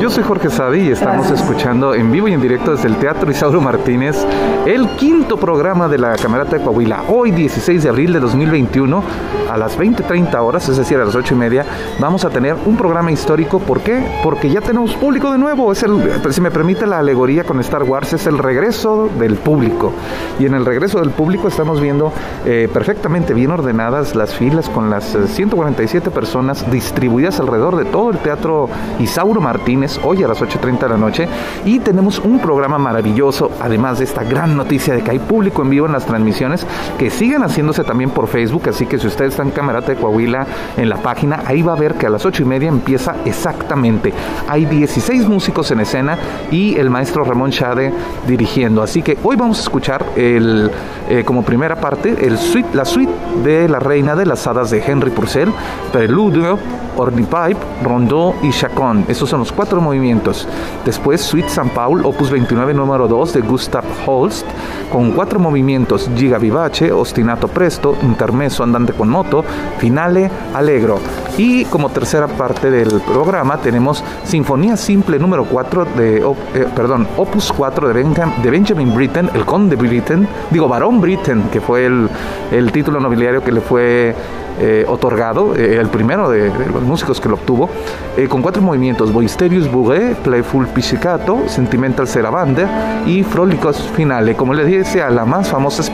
Yo 0.02 0.10
soy 0.10 0.24
Jorge 0.24 0.50
Sadi 0.50 0.88
y 0.88 0.92
estamos 0.92 1.30
escuchando 1.30 1.94
en 1.94 2.12
vivo 2.12 2.28
y 2.28 2.34
en 2.34 2.42
directo 2.42 2.76
desde 2.76 2.88
el 2.88 2.96
Teatro 2.96 3.30
Isauro 3.30 3.62
Martínez 3.62 4.26
el 4.66 4.88
quinto 4.98 5.38
programa 5.38 5.88
de 5.88 6.00
la 6.00 6.16
Camerata 6.16 6.58
de 6.58 6.64
Coahuila. 6.64 7.04
Hoy 7.10 7.30
16 7.32 7.84
de 7.84 7.90
abril 7.90 8.14
de 8.14 8.20
2021 8.22 9.04
a 9.52 9.58
las 9.58 9.78
20.30 9.78 10.36
horas, 10.42 10.68
es 10.68 10.78
decir, 10.78 10.98
a 10.98 11.06
las 11.06 11.16
8 11.16 11.36
y 11.36 11.38
media, 11.38 11.66
vamos 12.00 12.26
a 12.26 12.30
tener 12.30 12.56
un 12.66 12.76
programa 12.76 13.12
histórico. 13.12 13.60
¿Por 13.60 13.82
qué? 13.82 14.04
Porque 14.24 14.50
ya 14.50 14.62
tenemos 14.62 14.96
público 14.96 15.32
de 15.32 15.38
nuevo. 15.38 15.72
Es 15.72 15.84
el, 15.84 16.02
si 16.32 16.42
me 16.42 16.50
permite 16.50 16.88
la 16.88 17.00
alegoría 17.00 17.35
con 17.44 17.60
Star 17.60 17.84
Wars 17.84 18.14
es 18.14 18.28
el 18.28 18.38
regreso 18.38 19.10
del 19.20 19.36
público. 19.36 19.92
Y 20.40 20.46
en 20.46 20.54
el 20.54 20.66
regreso 20.66 21.00
del 21.00 21.12
público 21.12 21.48
estamos 21.48 21.82
viendo 21.82 22.14
eh, 22.46 22.70
perfectamente 22.72 23.34
bien 23.34 23.52
ordenadas 23.52 24.16
las 24.16 24.34
filas 24.34 24.70
con 24.70 24.90
las 24.90 25.18
147 25.28 26.08
eh, 26.08 26.12
personas 26.12 26.70
distribuidas 26.72 27.40
alrededor 27.40 27.76
de 27.76 27.86
todo 27.86 28.12
el 28.12 28.20
teatro 28.20 28.70
Isauro 29.00 29.42
Martínez, 29.42 30.00
hoy 30.04 30.24
a 30.24 30.28
las 30.28 30.42
8.30 30.42 30.80
de 30.80 30.90
la 30.90 30.98
noche. 30.98 31.28
Y 31.66 31.80
tenemos 31.80 32.20
un 32.20 32.40
programa 32.40 32.78
maravilloso, 32.78 33.52
además 33.60 34.00
de 34.00 34.06
esta 34.06 34.24
gran 34.24 34.56
noticia 34.56 34.96
de 34.96 35.04
que 35.04 35.12
hay 35.12 35.20
público 35.20 35.62
en 35.62 35.70
vivo 35.70 35.86
en 35.86 35.94
las 35.94 36.06
transmisiones, 36.06 36.66
que 36.98 37.10
siguen 37.10 37.44
haciéndose 37.44 37.84
también 37.84 38.12
por 38.12 38.28
Facebook. 38.28 38.70
Así 38.70 38.86
que 38.86 38.98
si 38.98 39.08
usted 39.08 39.26
está 39.26 39.44
en 39.44 39.52
Camerata 39.52 39.88
de 39.88 39.98
Coahuila, 39.98 40.48
en 40.78 40.90
la 40.90 40.98
página, 40.98 41.44
ahí 41.46 41.62
va 41.62 41.74
a 41.74 41.78
ver 41.78 41.96
que 41.96 42.06
a 42.06 42.10
las 42.10 42.26
8 42.26 42.44
y 42.44 42.46
media 42.46 42.70
empieza 42.70 43.16
exactamente. 43.26 44.14
Hay 44.48 44.66
16 44.66 45.28
músicos 45.28 45.72
en 45.72 45.82
escena 45.82 46.18
y 46.52 46.78
el 46.78 46.90
maestro 46.90 47.25
Ramón 47.26 47.52
Chade 47.52 47.92
dirigiendo. 48.28 48.82
Así 48.82 49.02
que 49.02 49.18
hoy 49.24 49.36
vamos 49.36 49.60
a 49.60 49.62
escuchar 49.62 50.06
el, 50.16 50.72
eh, 51.10 51.24
como 51.26 51.44
primera 51.44 51.76
parte 51.76 52.26
el 52.26 52.38
suite, 52.38 52.70
la 52.74 52.86
suite 52.86 53.12
de 53.44 53.68
La 53.68 53.80
Reina 53.80 54.16
de 54.16 54.26
las 54.26 54.46
Hadas 54.48 54.70
de 54.72 54.84
Henry 54.86 55.12
Purcell, 55.12 55.50
Preludio, 55.92 56.58
Ornipipe, 56.98 57.58
Rondó 57.84 58.36
y 58.42 58.52
Chacón. 58.52 59.06
Esos 59.08 59.30
son 59.30 59.40
los 59.40 59.52
cuatro 59.52 59.82
movimientos. 59.82 60.48
Después 60.86 61.22
Suite 61.22 61.50
San 61.50 61.70
Paul, 61.70 62.06
opus 62.06 62.30
29 62.30 62.74
número 62.74 63.08
2 63.08 63.34
de 63.34 63.42
Gustav 63.42 63.84
Holst, 64.06 64.46
con 64.92 65.12
cuatro 65.12 65.40
movimientos, 65.40 66.10
Giga 66.16 66.38
Vivace, 66.38 66.92
Ostinato 66.92 67.48
Presto, 67.48 67.96
Intermeso 68.04 68.64
Andante 68.64 68.94
con 68.94 69.10
Moto, 69.10 69.44
Finale 69.80 70.30
Allegro. 70.54 71.00
Y 71.38 71.66
como 71.66 71.90
tercera 71.90 72.28
parte 72.28 72.72
del 72.72 73.02
programa 73.02 73.58
tenemos 73.58 74.04
Sinfonía 74.24 74.78
Simple 74.78 75.20
número 75.20 75.46
4 75.46 75.86
de, 75.98 76.18
eh, 76.18 76.68
perdón, 76.76 77.05
Opus 77.18 77.52
4 77.52 77.94
de, 77.94 78.04
de 78.44 78.50
Benjamin 78.52 78.94
Britten, 78.94 79.30
el 79.34 79.46
conde 79.46 79.76
Britten, 79.76 80.28
digo, 80.52 80.68
Barón 80.68 81.02
Britten, 81.02 81.44
que 81.52 81.62
fue 81.62 81.86
el, 81.86 82.10
el 82.52 82.72
título 82.72 83.00
nobiliario 83.00 83.44
que 83.44 83.52
le 83.52 83.62
fue 83.62 84.16
eh, 84.58 84.86
otorgado, 84.88 85.54
eh, 85.54 85.76
el 85.82 85.90
primero 85.90 86.30
de, 86.30 86.50
los 86.74 86.82
músicos 86.82 87.20
que 87.20 87.28
lo 87.28 87.36
obtuvo, 87.36 87.70
eh, 88.16 88.30
con 88.30 88.42
cuatro 88.42 88.62
movimientos, 88.62 89.12
Boisterius 89.12 89.70
Bourré, 89.70 90.16
Playful 90.16 90.68
Pizzicato, 90.68 91.44
Sentimental 91.48 92.08
Serabande 92.08 92.66
y 93.06 93.24
Frólicos 93.24 93.78
Finale, 93.98 94.36
como 94.36 94.54
les 94.54 94.66
dice 94.68 95.02
a 95.02 95.10
la 95.10 95.26
más 95.26 95.50
famosa 95.50 95.82
es 95.82 95.90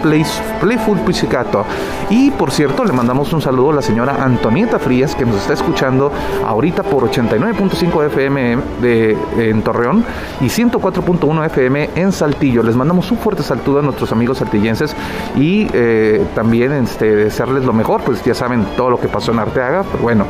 Playful 0.61 0.99
Pizzicato. 0.99 1.65
Y 2.11 2.29
por 2.29 2.51
cierto, 2.51 2.85
le 2.85 2.93
mandamos 2.93 3.33
un 3.33 3.41
saludo 3.41 3.71
a 3.71 3.75
la 3.75 3.81
señora 3.81 4.23
Antonieta 4.23 4.77
Frías, 4.77 5.15
que 5.15 5.25
nos 5.25 5.37
está 5.37 5.53
escuchando 5.53 6.11
ahorita 6.45 6.83
por 6.83 7.09
89.5 7.09 8.05
FM 8.05 8.57
de, 8.79 9.17
en 9.39 9.63
Torreón 9.63 10.05
y 10.39 10.49
104.1 11.01 11.46
FM 11.48 11.89
en 11.96 12.12
Saltillo. 12.12 12.63
Les 12.63 12.75
mandamos 12.75 13.12
un 13.12 13.17
fuerte 13.17 13.43
saludo 13.43 13.79
a 13.79 13.81
nuestros 13.81 14.12
amigos 14.12 14.38
saltillenses 14.39 14.96
y 15.36 15.67
también 16.36 16.72
este, 16.72 17.15
desearles 17.15 17.65
lo 17.65 17.74
mejor, 17.74 18.01
pues 18.03 18.24
ya 18.24 18.34
saben 18.34 18.65
todo 18.75 18.89
lo 18.89 19.00
que 19.00 19.08
pasó 19.08 19.31
en 19.31 19.39
Arteaga, 19.39 19.84
pero 19.84 20.03
bueno, 20.03 20.25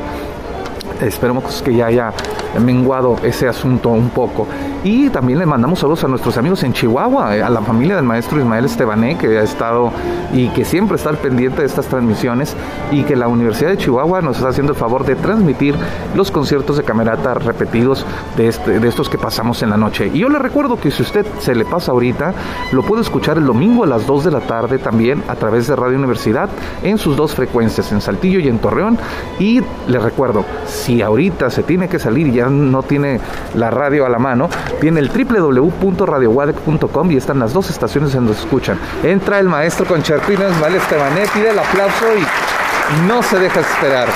esperemos 1.01 1.61
que 1.61 1.73
ya 1.75 1.87
haya 1.87 2.13
menguado 2.59 3.17
ese 3.23 3.47
asunto 3.47 3.89
un 3.89 4.09
poco. 4.09 4.47
Y 4.83 5.09
también 5.09 5.39
le 5.39 5.45
mandamos 5.45 5.79
saludos 5.79 6.03
a 6.03 6.07
nuestros 6.07 6.37
amigos 6.37 6.63
en 6.63 6.73
Chihuahua, 6.73 7.37
eh, 7.37 7.43
a 7.43 7.49
la 7.49 7.61
familia 7.61 7.95
del 7.95 8.05
maestro 8.05 8.39
Ismael 8.39 8.65
Estebané, 8.65 9.17
que 9.17 9.37
ha 9.37 9.43
estado 9.43 9.91
y 10.33 10.47
que 10.49 10.65
siempre 10.65 10.95
está 10.95 11.09
al 11.09 11.17
pendiente 11.17 11.61
de 11.61 11.67
estas 11.67 11.85
transmisiones 11.85 12.55
y 12.91 13.03
que 13.03 13.15
la 13.15 13.27
Universidad 13.27 13.69
de 13.69 13.77
Chihuahua 13.77 14.21
nos 14.21 14.37
está 14.37 14.49
haciendo 14.49 14.73
el 14.73 14.79
favor 14.79 15.05
de 15.05 15.15
transmitir 15.15 15.75
los 16.15 16.31
conciertos 16.31 16.77
de 16.77 16.83
camerata 16.83 17.35
repetidos 17.35 18.05
de, 18.37 18.47
este, 18.47 18.79
de 18.79 18.87
estos 18.87 19.07
que 19.07 19.17
pasamos 19.17 19.61
en 19.61 19.69
la 19.69 19.77
noche. 19.77 20.09
Y 20.11 20.19
yo 20.19 20.29
le 20.29 20.39
recuerdo 20.39 20.79
que 20.79 20.89
si 20.89 21.03
usted 21.03 21.25
se 21.39 21.53
le 21.53 21.65
pasa 21.65 21.91
ahorita, 21.91 22.33
lo 22.71 22.81
puede 22.83 23.03
escuchar 23.03 23.37
el 23.37 23.45
domingo 23.45 23.83
a 23.83 23.87
las 23.87 24.07
2 24.07 24.25
de 24.25 24.31
la 24.31 24.41
tarde 24.41 24.79
también 24.79 25.23
a 25.27 25.35
través 25.35 25.67
de 25.67 25.75
Radio 25.75 25.97
Universidad 25.97 26.49
en 26.81 26.97
sus 26.97 27.15
dos 27.15 27.35
frecuencias, 27.35 27.91
en 27.91 28.01
Saltillo 28.01 28.39
y 28.39 28.47
en 28.47 28.59
Torreón. 28.59 28.97
Y 29.39 29.61
le 29.87 29.99
recuerdo, 29.99 30.43
si 30.65 30.90
ahorita 30.99 31.49
se 31.49 31.63
tiene 31.63 31.87
que 31.87 31.99
salir 31.99 32.33
ya 32.33 32.47
no 32.47 32.83
tiene 32.83 33.21
la 33.55 33.69
radio 33.69 34.05
a 34.05 34.09
la 34.09 34.19
mano, 34.19 34.49
tiene 34.81 34.99
el 34.99 35.09
www.radiowadec.com 35.09 37.11
y 37.11 37.17
están 37.17 37.39
las 37.39 37.53
dos 37.53 37.69
estaciones 37.69 38.13
donde 38.13 38.33
escuchan. 38.33 38.77
Entra 39.03 39.39
el 39.39 39.47
maestro 39.47 39.85
concertino 39.85 40.45
Esmael 40.45 40.75
Estebanet, 40.75 41.29
pide 41.29 41.51
el 41.51 41.59
aplauso 41.59 42.05
y 42.17 43.07
no 43.07 43.23
se 43.23 43.39
deja 43.39 43.61
esperar. 43.61 44.09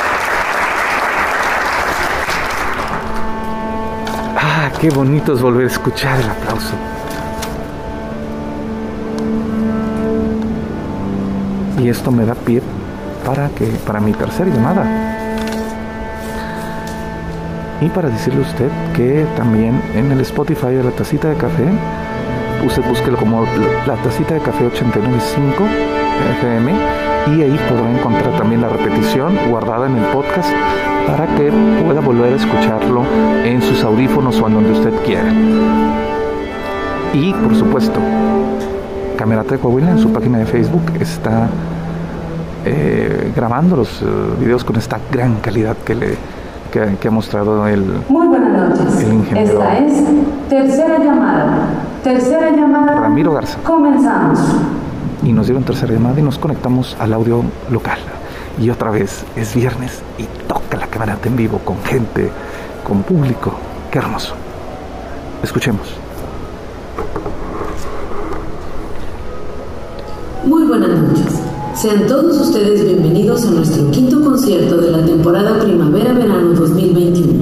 Ah, 4.38 4.70
qué 4.82 4.90
bonito 4.90 5.34
es 5.34 5.42
volver 5.42 5.64
a 5.66 5.68
escuchar 5.68 6.20
el 6.20 6.30
aplauso. 6.30 6.74
Y 11.80 11.90
esto 11.90 12.12
me 12.12 12.26
da 12.26 12.36
pie 12.36 12.62
para 13.26 13.50
que 13.50 13.66
para 13.86 14.00
mi 14.00 14.14
tercera 14.14 14.50
llamada. 14.50 15.15
Y 17.86 17.90
para 17.90 18.10
decirle 18.10 18.40
a 18.40 18.48
usted 18.48 18.70
que 18.96 19.28
también 19.38 19.80
en 19.94 20.12
el 20.12 20.20
Spotify 20.22 20.74
de 20.74 20.84
la 20.84 20.90
tacita 20.90 21.30
de 21.30 21.36
café, 21.36 21.66
usted 22.66 22.84
busque 22.84 23.12
como 23.12 23.46
la 23.86 23.94
tacita 23.98 24.34
de 24.34 24.40
café 24.40 24.66
895 24.66 25.64
FM 26.40 26.72
y 27.28 27.44
ahí 27.44 27.60
podrá 27.70 27.92
encontrar 27.92 28.36
también 28.40 28.62
la 28.62 28.70
repetición 28.70 29.38
guardada 29.52 29.86
en 29.86 29.98
el 29.98 30.06
podcast 30.06 30.50
para 31.06 31.28
que 31.36 31.52
pueda 31.84 32.02
volver 32.02 32.34
a 32.34 32.36
escucharlo 32.38 33.04
en 33.44 33.62
sus 33.62 33.84
audífonos 33.84 34.42
o 34.42 34.48
en 34.48 34.54
donde 34.56 34.72
usted 34.72 34.94
quiera. 35.04 35.32
Y 37.14 37.34
por 37.34 37.56
supuesto, 37.56 38.00
Camerata 39.16 39.52
de 39.54 39.62
Coahuila 39.62 39.92
en 39.92 40.00
su 40.00 40.12
página 40.12 40.40
de 40.40 40.48
Facebook 40.48 40.92
está 41.00 41.50
eh, 42.66 43.32
grabando 43.36 43.76
los 43.76 44.02
eh, 44.02 44.06
videos 44.40 44.64
con 44.64 44.76
esta 44.76 45.00
gran 45.12 45.36
calidad 45.36 45.78
que 45.86 45.94
le 45.94 46.18
que, 47.00 47.08
ha 47.08 47.12
mostrado 47.12 47.68
el 47.68 47.84
Muy 48.10 48.28
buenas 48.28 48.70
noches. 48.70 49.02
Esta 49.36 49.78
es 49.80 50.04
tercera 50.50 51.00
llamada. 51.00 51.68
Tercera 52.04 52.52
llamada. 52.52 53.00
Ramiro 53.00 53.34
Garza. 53.34 53.58
Comenzamos. 53.64 54.40
Y 55.24 55.32
nos 55.32 55.48
dieron 55.48 55.64
tercera 55.64 55.94
llamada 55.94 56.20
y 56.20 56.24
nos 56.24 56.38
conectamos 56.38 56.98
al 57.00 57.14
audio 57.14 57.44
local. 57.72 58.00
Y 58.60 58.70
otra 58.70 58.92
vez 58.92 59.26
es 59.36 59.56
viernes 59.56 60.02
y 60.18 60.26
toca 60.48 60.78
la 60.78 60.88
camerata 60.88 61.30
en 61.30 61.38
vivo 61.38 61.60
con 61.60 61.82
gente, 61.84 62.30
con 62.84 63.04
público. 63.04 63.54
Qué 63.90 64.00
hermoso. 64.00 64.36
Escuchemos. 65.44 65.88
Muy 70.46 70.68
buenas 70.68 70.90
noches. 70.90 71.45
Sean 71.76 72.08
todos 72.08 72.40
ustedes 72.40 72.86
bienvenidos 72.86 73.46
a 73.46 73.52
nuestro 73.52 73.92
quinto 73.92 74.22
concierto 74.22 74.78
de 74.78 74.92
la 74.92 75.06
temporada 75.06 75.60
Primavera-Verano 75.60 76.54
2021. 76.54 77.34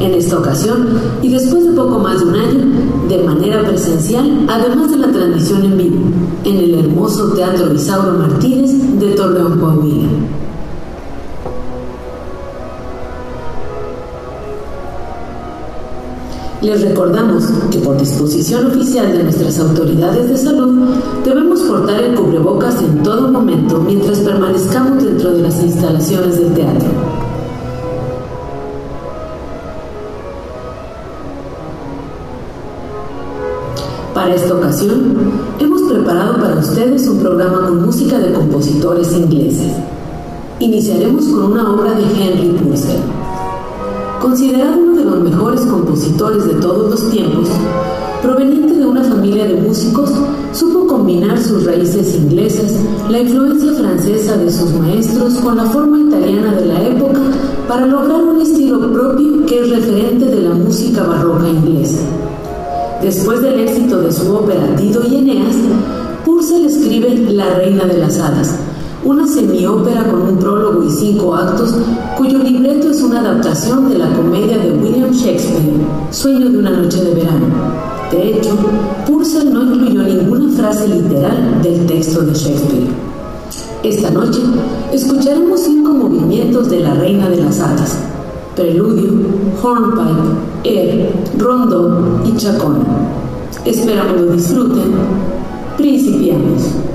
En 0.00 0.12
esta 0.12 0.40
ocasión, 0.40 0.88
y 1.22 1.28
después 1.28 1.64
de 1.64 1.70
poco 1.70 2.00
más 2.00 2.18
de 2.18 2.26
un 2.26 2.34
año, 2.34 2.64
de 3.08 3.22
manera 3.22 3.62
presencial, 3.62 4.44
además 4.48 4.90
de 4.90 4.96
la 4.96 5.12
transmisión 5.12 5.64
en 5.64 5.78
vivo, 5.78 6.00
en 6.42 6.56
el 6.56 6.74
hermoso 6.74 7.32
Teatro 7.34 7.72
Isauro 7.72 8.18
Martínez 8.18 8.72
de 8.98 9.10
Torreón, 9.12 9.60
Coahuila. 9.60 10.08
Les 16.66 16.82
recordamos 16.82 17.44
que 17.70 17.78
por 17.78 17.96
disposición 17.96 18.66
oficial 18.66 19.12
de 19.12 19.22
nuestras 19.22 19.56
autoridades 19.60 20.28
de 20.28 20.36
salud 20.36 20.96
debemos 21.24 21.60
cortar 21.60 22.02
el 22.02 22.16
cubrebocas 22.16 22.82
en 22.82 23.04
todo 23.04 23.30
momento 23.30 23.78
mientras 23.78 24.18
permanezcamos 24.18 25.04
dentro 25.04 25.32
de 25.32 25.42
las 25.42 25.62
instalaciones 25.62 26.40
del 26.40 26.54
teatro. 26.54 26.88
Para 34.12 34.34
esta 34.34 34.54
ocasión, 34.54 35.14
hemos 35.60 35.82
preparado 35.82 36.40
para 36.40 36.56
ustedes 36.56 37.06
un 37.06 37.20
programa 37.20 37.68
con 37.68 37.86
música 37.86 38.18
de 38.18 38.32
compositores 38.32 39.12
ingleses. 39.12 39.70
Iniciaremos 40.58 41.26
con 41.26 41.52
una 41.52 41.72
obra 41.72 41.92
de 41.92 42.02
Henry 42.02 42.58
Purcell 42.58 43.15
Considerado 44.20 44.78
uno 44.78 44.96
de 44.96 45.04
los 45.04 45.20
mejores 45.20 45.60
compositores 45.62 46.44
de 46.46 46.54
todos 46.54 46.90
los 46.90 47.10
tiempos, 47.10 47.48
proveniente 48.22 48.74
de 48.74 48.86
una 48.86 49.04
familia 49.04 49.46
de 49.46 49.60
músicos, 49.60 50.10
supo 50.52 50.86
combinar 50.86 51.38
sus 51.38 51.64
raíces 51.64 52.14
inglesas, 52.14 52.72
la 53.10 53.20
influencia 53.20 53.72
francesa 53.74 54.36
de 54.36 54.50
sus 54.50 54.72
maestros 54.72 55.34
con 55.34 55.56
la 55.56 55.66
forma 55.66 56.00
italiana 56.00 56.54
de 56.54 56.66
la 56.66 56.82
época 56.82 57.20
para 57.68 57.86
lograr 57.86 58.22
un 58.22 58.40
estilo 58.40 58.90
propio 58.90 59.44
que 59.46 59.60
es 59.60 59.70
referente 59.70 60.24
de 60.24 60.40
la 60.40 60.54
música 60.54 61.02
barroca 61.02 61.48
inglesa. 61.48 62.00
Después 63.02 63.42
del 63.42 63.60
éxito 63.60 64.00
de 64.00 64.10
su 64.10 64.34
ópera 64.34 64.66
Dido 64.76 65.06
y 65.06 65.16
Eneas, 65.16 65.56
Purcell 66.24 66.64
escribe 66.64 67.14
La 67.32 67.54
Reina 67.56 67.84
de 67.84 67.98
las 67.98 68.18
Hadas, 68.18 68.58
una 69.06 69.24
semiópera 69.24 70.10
con 70.10 70.22
un 70.22 70.36
prólogo 70.36 70.82
y 70.82 70.90
cinco 70.90 71.32
actos, 71.32 71.76
cuyo 72.18 72.38
libreto 72.38 72.90
es 72.90 73.00
una 73.00 73.20
adaptación 73.20 73.88
de 73.88 73.98
la 73.98 74.12
comedia 74.12 74.58
de 74.58 74.72
William 74.72 75.12
Shakespeare, 75.12 75.74
Sueño 76.10 76.50
de 76.50 76.58
una 76.58 76.70
noche 76.70 77.04
de 77.04 77.14
verano. 77.14 77.46
De 78.10 78.30
hecho, 78.30 78.56
Purcell 79.06 79.52
no 79.52 79.62
incluyó 79.62 80.02
ninguna 80.02 80.52
frase 80.56 80.88
literal 80.88 81.62
del 81.62 81.86
texto 81.86 82.22
de 82.22 82.34
Shakespeare. 82.34 82.88
Esta 83.84 84.10
noche 84.10 84.40
escucharemos 84.92 85.60
cinco 85.60 85.92
movimientos 85.92 86.68
de 86.68 86.80
La 86.80 86.94
Reina 86.94 87.28
de 87.28 87.44
las 87.44 87.60
Hadas, 87.60 87.96
preludio, 88.56 89.12
hornpipe, 89.62 90.64
air, 90.64 91.12
rondo 91.38 92.22
y 92.24 92.36
chacón. 92.36 92.78
Esperamos 93.64 94.20
lo 94.20 94.32
disfruten. 94.32 94.94
Principiamos. 95.76 96.85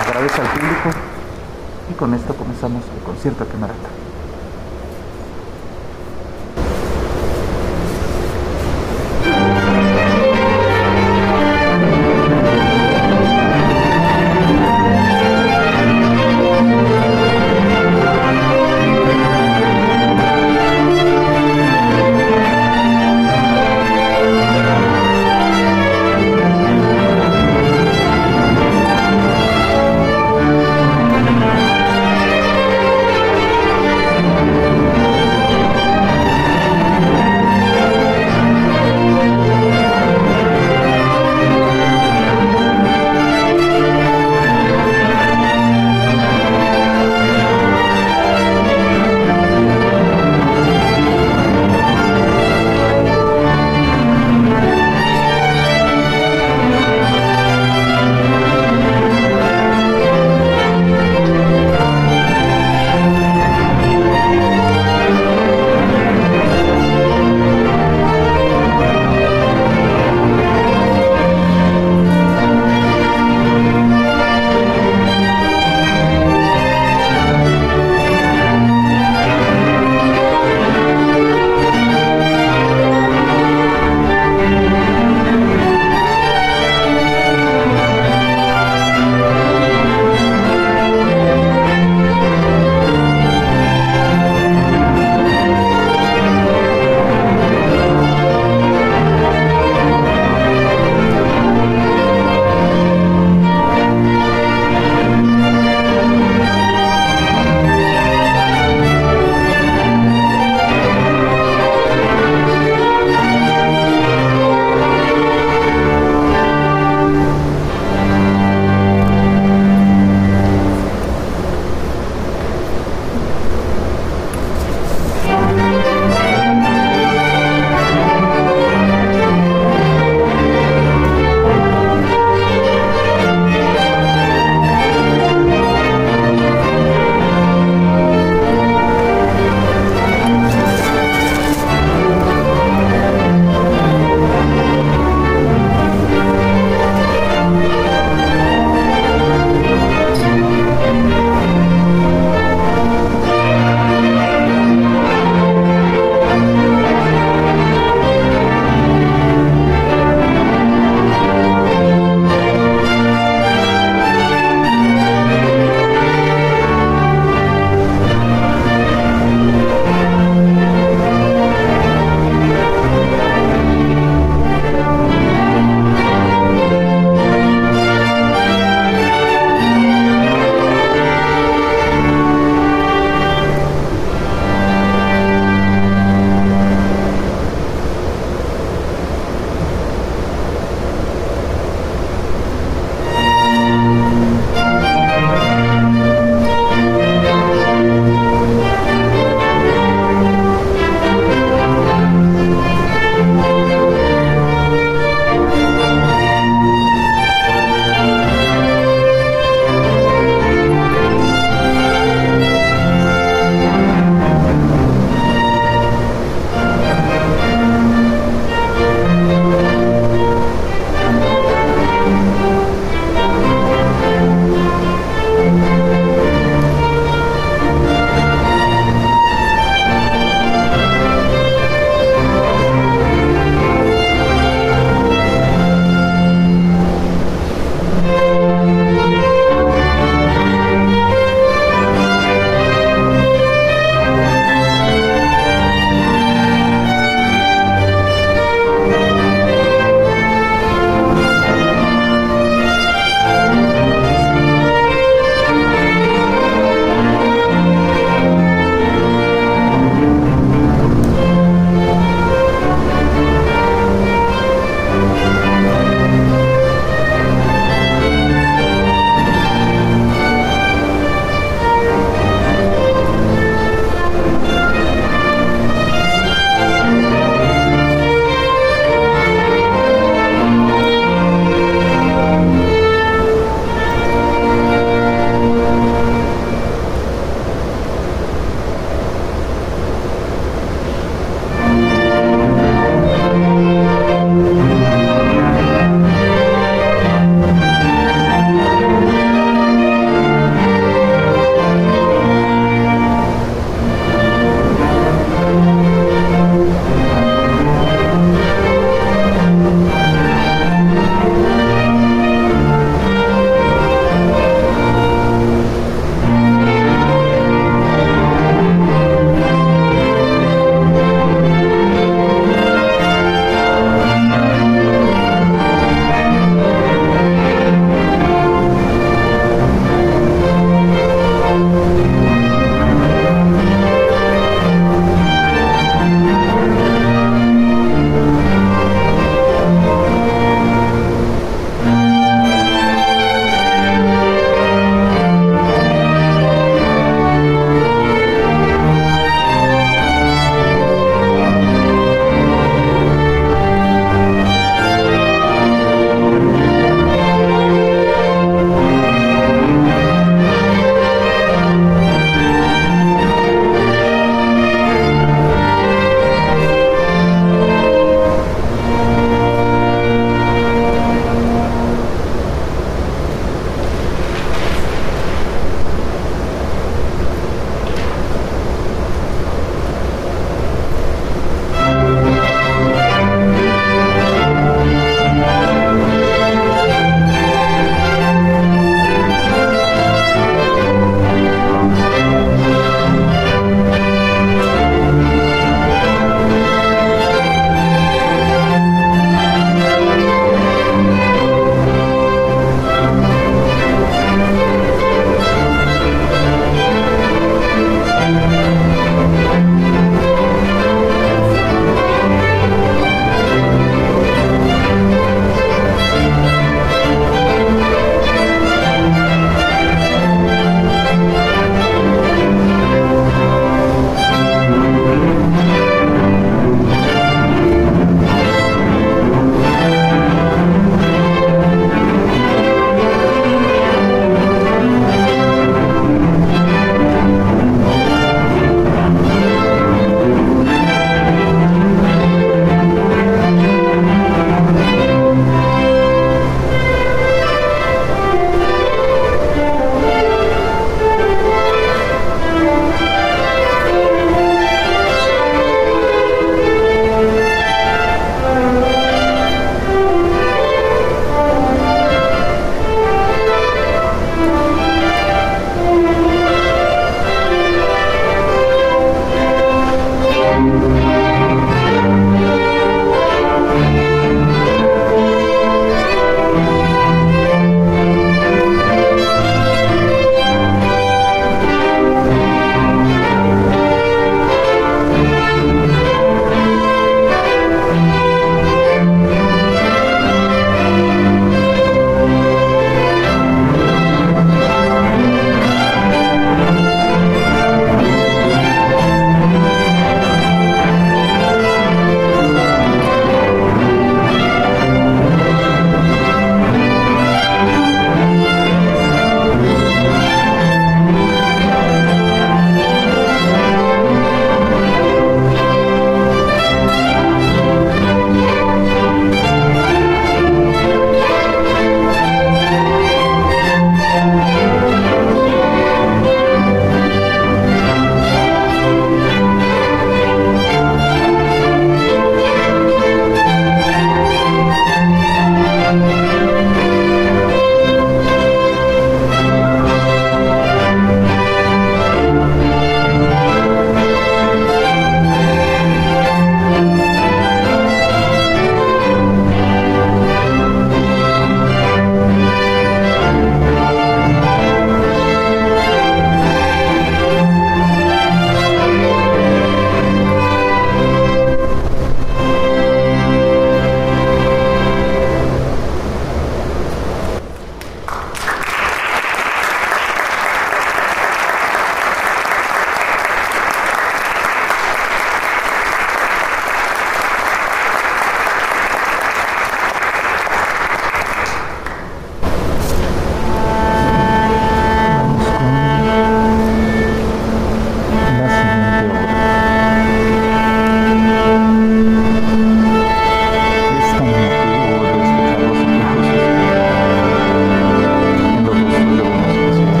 Agradece 0.00 0.40
al 0.40 0.48
público 0.48 0.90
y 1.90 1.94
con 1.94 2.14
esto 2.14 2.34
comenzamos 2.34 2.82
el 2.96 3.02
concierto 3.04 3.46
Camarata. 3.46 3.88
después 3.88 4.09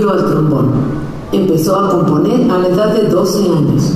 cambió 0.00 0.10
al 0.12 0.30
trombón. 0.30 0.70
Empezó 1.32 1.76
a 1.76 1.90
componer 1.90 2.50
a 2.50 2.58
la 2.58 2.68
edad 2.68 2.94
de 2.94 3.08
12 3.08 3.38
años. 3.38 3.92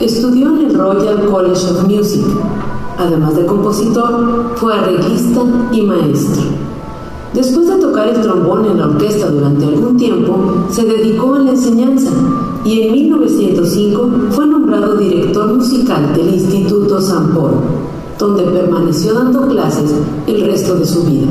Estudió 0.00 0.48
en 0.56 0.66
el 0.66 0.74
Royal 0.74 1.26
College 1.26 1.66
of 1.70 1.84
Music. 1.84 2.24
Además 2.98 3.36
de 3.36 3.46
compositor, 3.46 4.52
fue 4.56 4.74
arreglista 4.74 5.40
y 5.72 5.82
maestro. 5.82 6.42
Después 7.34 7.68
de 7.68 7.76
tocar 7.76 8.08
el 8.08 8.20
trombón 8.20 8.64
en 8.64 8.78
la 8.78 8.86
orquesta 8.86 9.30
durante 9.30 9.64
algún 9.64 9.96
tiempo, 9.96 10.66
se 10.70 10.84
dedicó 10.84 11.34
a 11.34 11.40
la 11.40 11.50
enseñanza 11.50 12.10
y 12.64 12.80
en 12.80 12.92
1905 12.92 14.10
fue 14.30 14.46
nombrado 14.46 14.96
director 14.96 15.54
musical 15.54 16.12
del 16.14 16.34
Instituto 16.34 17.00
San 17.00 17.32
Paul, 17.32 17.52
donde 18.18 18.42
permaneció 18.42 19.14
dando 19.14 19.46
clases 19.46 19.94
el 20.26 20.44
resto 20.46 20.74
de 20.74 20.84
su 20.84 21.04
vida. 21.04 21.28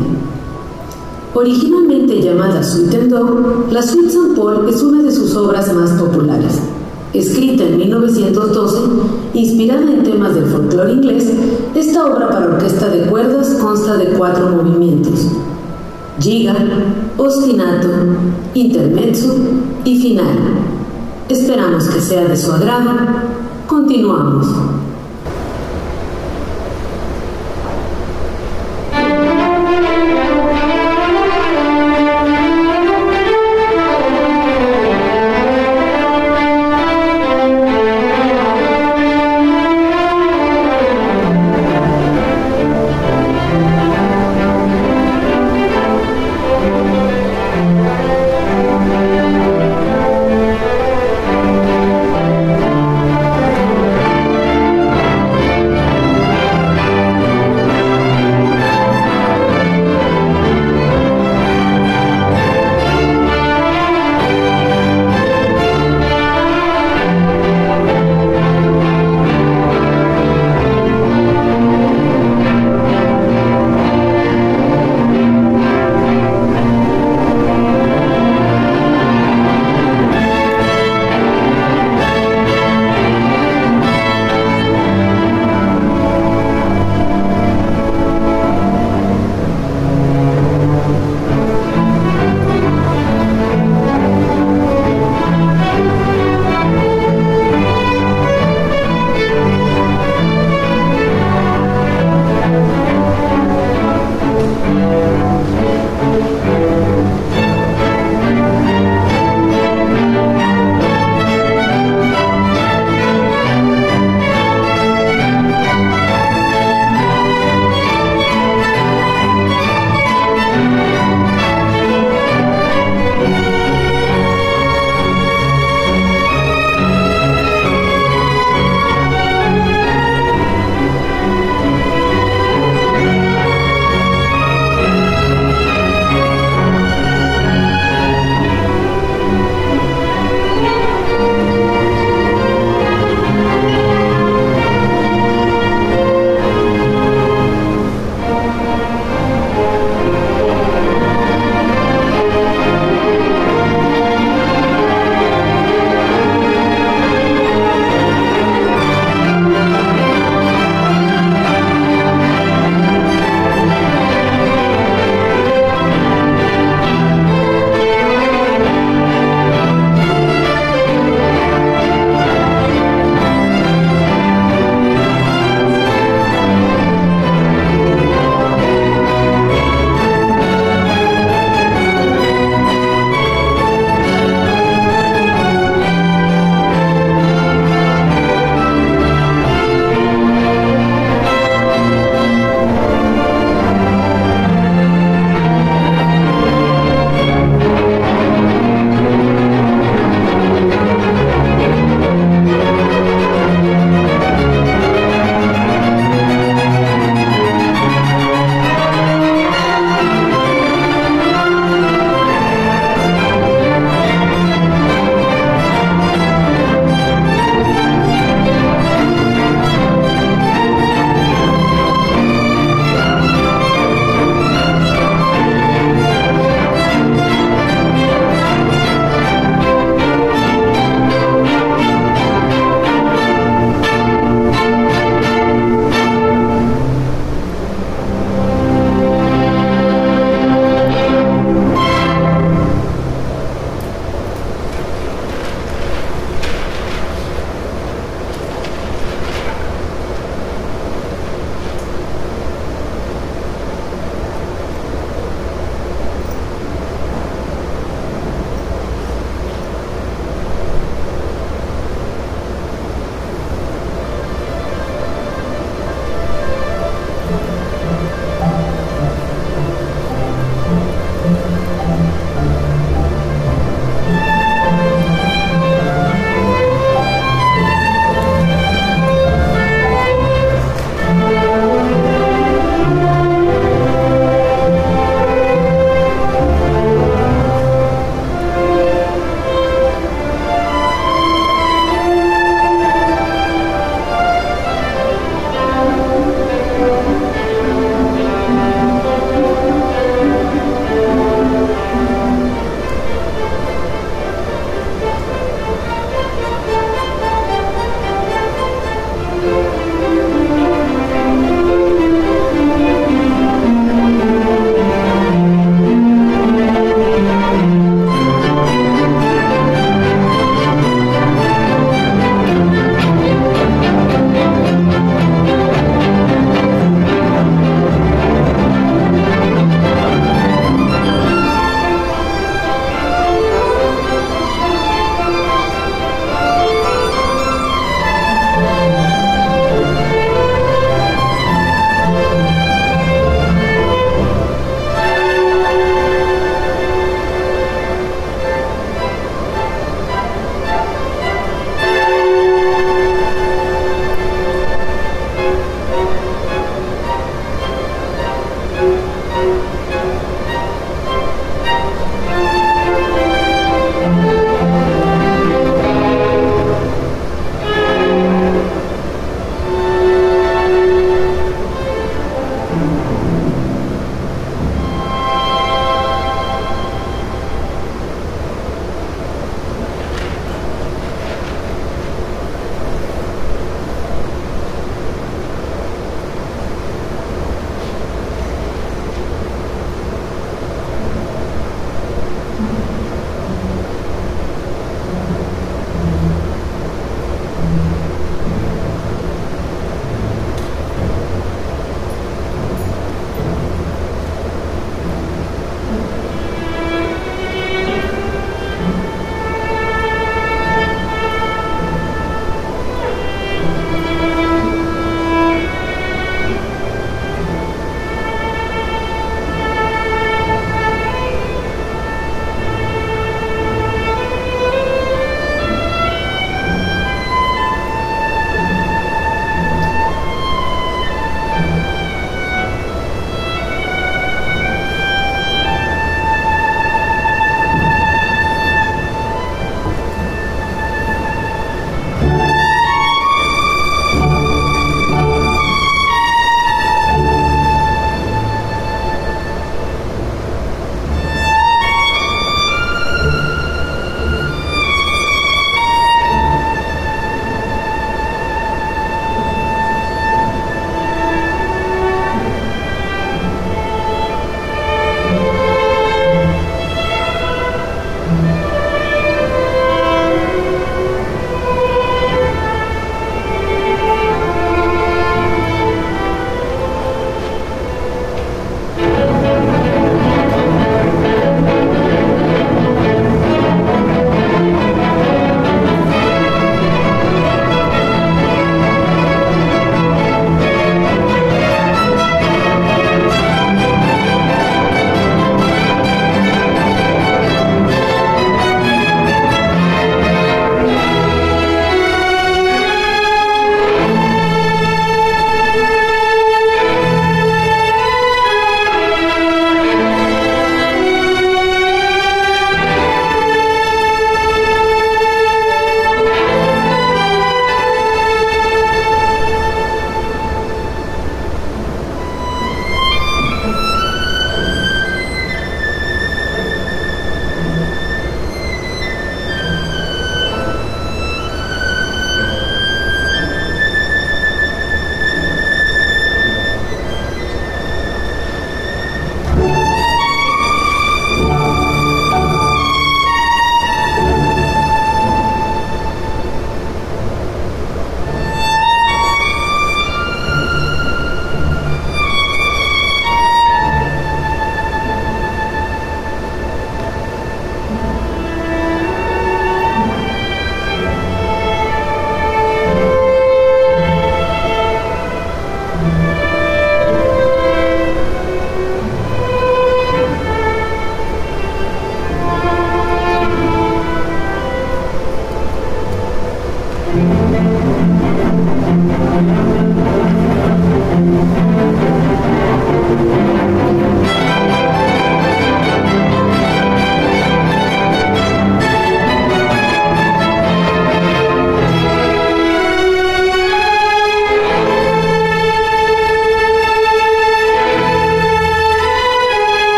Originalmente 1.33 2.21
llamada 2.21 2.63
Suite 2.63 2.97
and 2.97 3.71
la 3.71 3.81
Suite 3.83 4.07
St. 4.07 4.33
Paul 4.35 4.67
es 4.67 4.81
una 4.81 5.03
de 5.03 5.11
sus 5.11 5.35
obras 5.35 5.71
más 5.73 5.91
populares. 5.91 6.59
Escrita 7.13 7.65
en 7.65 7.77
1912, 7.77 8.77
inspirada 9.35 9.91
en 9.91 10.03
temas 10.03 10.33
del 10.33 10.45
folclore 10.45 10.93
inglés, 10.93 11.31
esta 11.75 12.05
obra 12.05 12.29
para 12.29 12.47
orquesta 12.47 12.89
de 12.89 13.03
cuerdas 13.03 13.57
consta 13.61 13.97
de 13.97 14.07
cuatro 14.09 14.49
movimientos: 14.49 15.27
giga, 16.19 16.55
ostinato, 17.17 17.87
intermezzo 18.55 19.35
y 19.85 19.99
final. 19.99 20.35
Esperamos 21.29 21.87
que 21.89 22.01
sea 22.01 22.25
de 22.27 22.37
su 22.37 22.51
agrado. 22.51 22.89
Continuamos. 23.67 24.47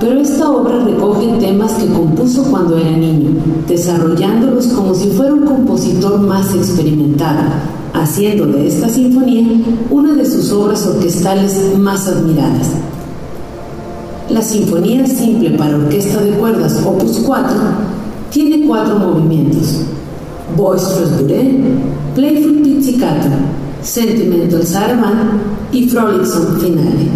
Pero 0.00 0.18
esta 0.18 0.50
obra 0.50 0.82
recoge 0.82 1.36
temas 1.38 1.72
que 1.74 1.86
compuso 1.92 2.44
cuando 2.44 2.78
era 2.78 2.96
niño, 2.96 3.32
desarrollándolos 3.68 4.68
como 4.68 4.94
si 4.94 5.10
fuera 5.10 5.34
un 5.34 5.44
compositor 5.44 6.18
más 6.20 6.54
experimentado, 6.54 7.42
haciendo 7.92 8.46
de 8.46 8.66
esta 8.66 8.88
sinfonía 8.88 9.60
una 9.90 10.14
de 10.14 10.24
sus 10.24 10.50
obras 10.52 10.86
orquestales 10.86 11.76
más 11.78 12.08
admiradas. 12.08 12.70
La 14.30 14.40
Sinfonía 14.40 15.06
Simple 15.06 15.50
para 15.58 15.76
Orquesta 15.76 16.22
de 16.22 16.30
Cuerdas, 16.30 16.80
opus 16.86 17.18
4, 17.18 17.52
tiene 18.30 18.66
cuatro 18.66 18.96
movimientos: 18.96 19.82
Boisterous 20.56 21.20
Bourrée, 21.20 21.60
Playful 22.14 22.62
Pizzicato, 22.62 23.28
Sentimental 23.82 24.64
Saraband 24.64 25.40
y 25.72 25.88
Frolicsome 25.88 26.60
Finale. 26.60 27.08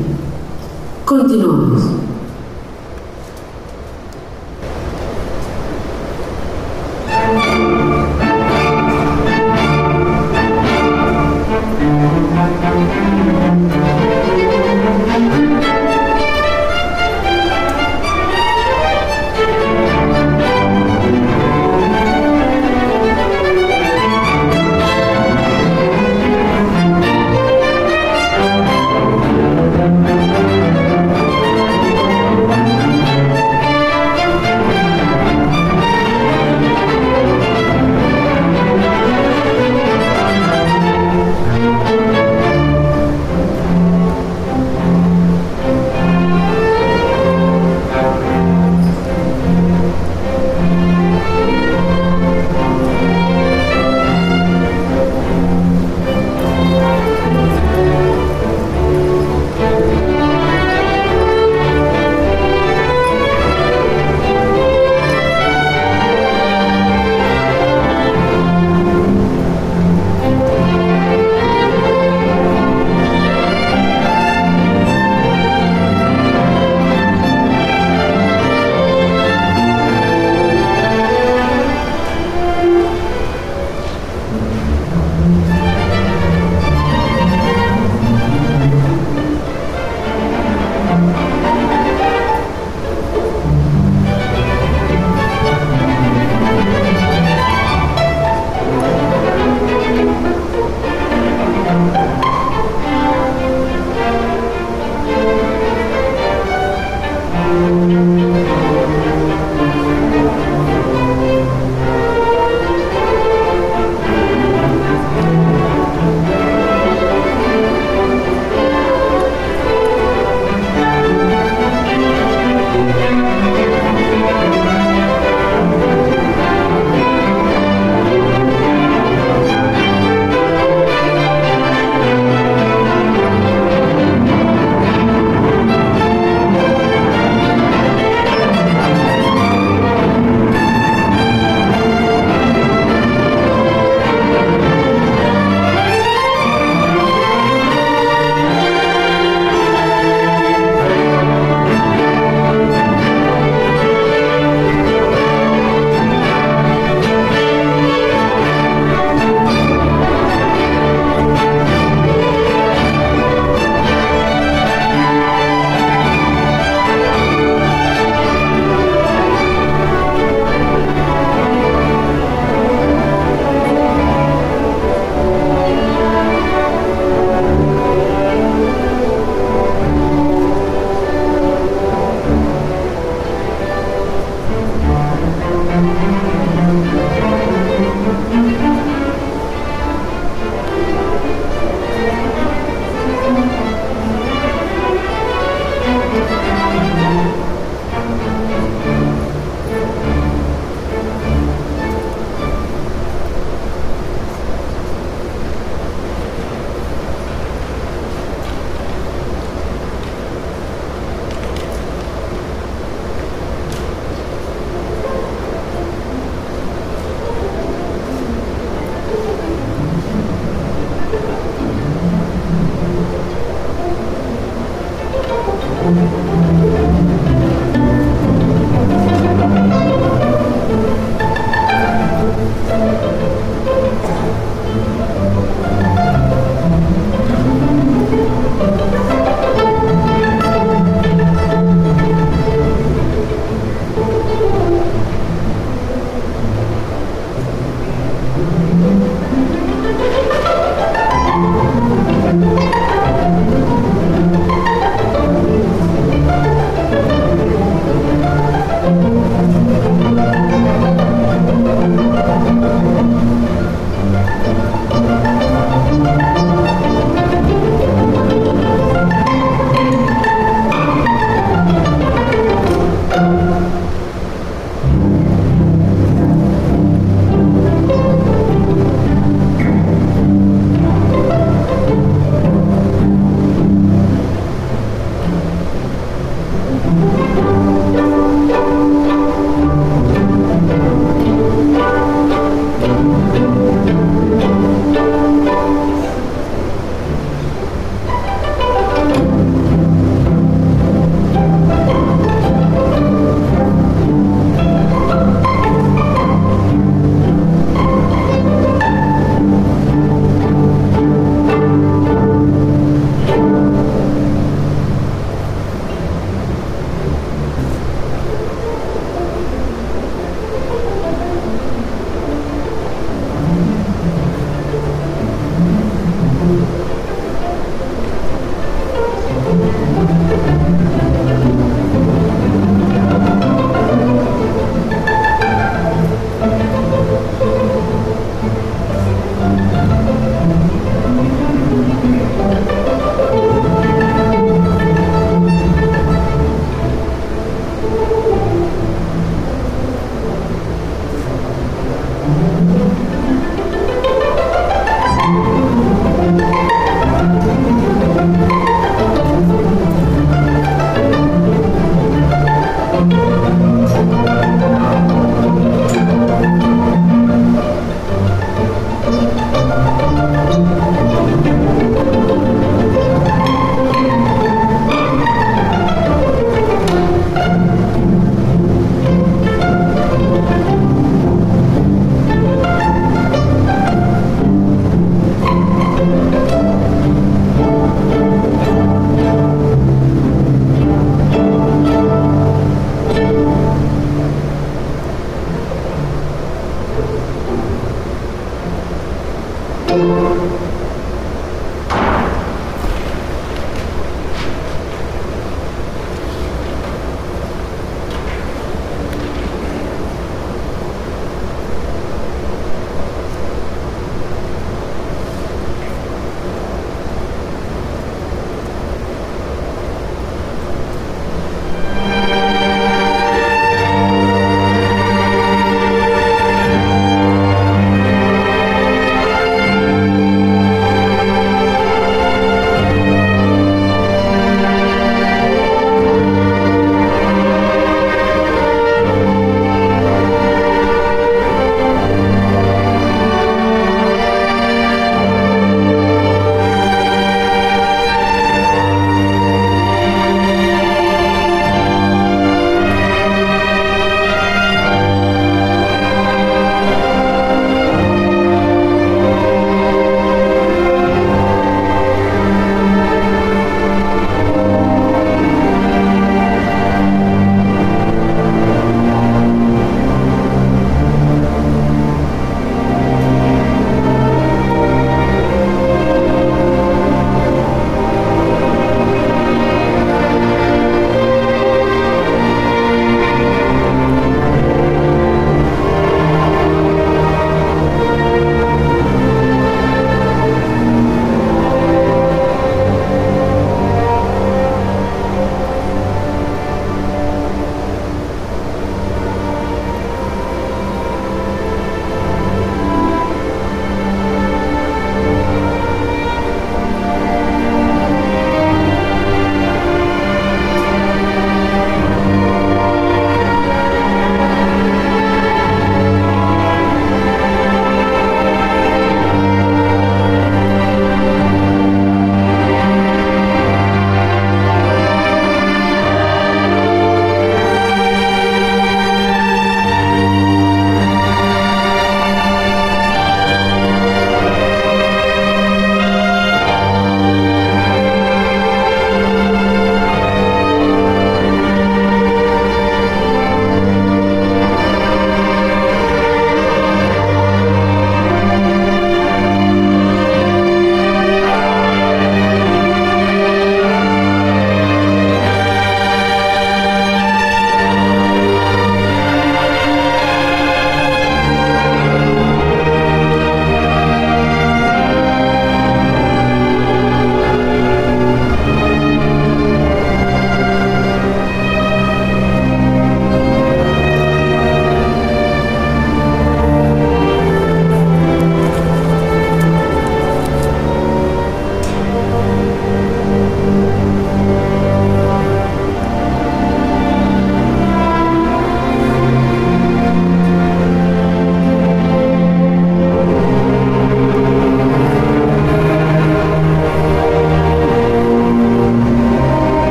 Continuamos. 1.05 2.04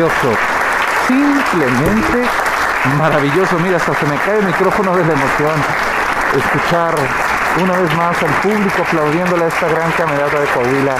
Maravilloso. 0.00 0.38
Simplemente 1.06 2.28
maravilloso. 2.96 3.58
Mira, 3.58 3.76
hasta 3.76 3.94
se 3.94 4.06
me 4.06 4.16
cae 4.16 4.38
el 4.38 4.46
micrófono 4.46 4.96
de 4.96 5.04
la 5.04 5.12
emoción. 5.12 5.56
Escuchar 6.36 6.94
una 7.60 7.72
vez 7.76 7.96
más 7.96 8.16
al 8.22 8.30
público 8.40 8.82
aplaudiéndole 8.82 9.44
a 9.44 9.48
esta 9.48 9.68
gran 9.68 9.90
camerata 9.92 10.40
de 10.40 10.46
Coahuila. 10.46 10.94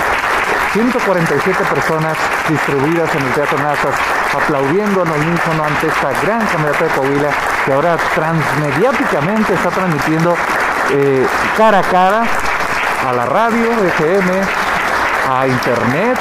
147 0.72 1.64
personas 1.64 2.16
distribuidas 2.48 3.12
en 3.14 3.22
el 3.22 3.32
Teatro 3.32 3.58
Nazas, 3.58 3.94
aplaudiendo 4.34 5.02
al 5.02 5.10
unísono 5.10 5.64
ante 5.64 5.88
esta 5.88 6.10
gran 6.22 6.46
camerata 6.46 6.84
de 6.84 6.90
Coahuila 6.90 7.30
que 7.64 7.72
ahora 7.72 7.96
transmediáticamente 8.14 9.54
está 9.54 9.70
transmitiendo 9.70 10.36
eh, 10.92 11.26
cara 11.56 11.78
a 11.80 11.82
cara 11.82 12.22
a 13.08 13.12
la 13.12 13.26
radio, 13.26 13.70
FM, 13.98 14.40
a 15.28 15.46
internet, 15.46 16.18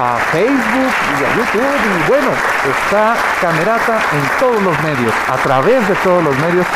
a 0.00 0.16
Facebook 0.32 0.92
y 1.20 1.24
a 1.24 1.36
YouTube. 1.36 1.60
Y 1.60 2.08
bueno, 2.08 2.30
está 2.64 3.14
Camerata 3.40 3.98
en 4.12 4.40
todos 4.40 4.62
los 4.62 4.82
medios, 4.82 5.12
a 5.28 5.36
través 5.36 5.86
de 5.88 5.94
todos 5.96 6.24
los 6.24 6.36
medios. 6.38 6.66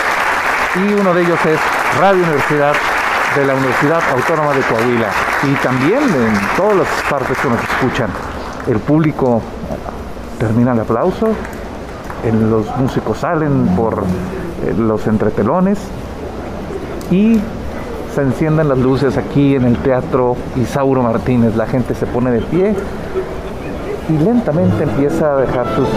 Y 0.76 0.92
uno 1.00 1.14
de 1.14 1.22
ellos 1.22 1.38
es 1.46 1.58
Radio 1.98 2.22
Universidad 2.22 2.74
de 3.34 3.46
la 3.46 3.54
Universidad 3.54 4.00
Autónoma 4.12 4.52
de 4.52 4.60
Coahuila. 4.62 5.08
Y 5.42 5.54
también 5.62 6.02
en 6.02 6.56
todas 6.56 6.76
las 6.76 6.88
partes 7.08 7.38
que 7.38 7.48
nos 7.48 7.60
escuchan. 7.62 8.10
El 8.68 8.78
público 8.80 9.40
termina 10.38 10.72
el 10.72 10.80
aplauso, 10.80 11.34
los 12.32 12.76
músicos 12.76 13.18
salen 13.18 13.68
por 13.76 14.02
eh, 14.64 14.74
los 14.76 15.06
entretelones 15.06 15.78
y 17.10 17.38
se 18.14 18.22
encienden 18.22 18.68
las 18.68 18.78
luces 18.78 19.16
aquí 19.18 19.54
en 19.54 19.64
el 19.64 19.76
Teatro 19.78 20.36
Isauro 20.56 21.02
Martínez. 21.02 21.56
La 21.56 21.66
gente 21.66 21.94
se 21.94 22.06
pone 22.06 22.30
de 22.30 22.40
pie 22.40 22.74
y 24.08 24.18
lentamente 24.18 24.82
empieza 24.82 25.34
a 25.34 25.40
dejar 25.40 25.66
sus... 25.76 25.88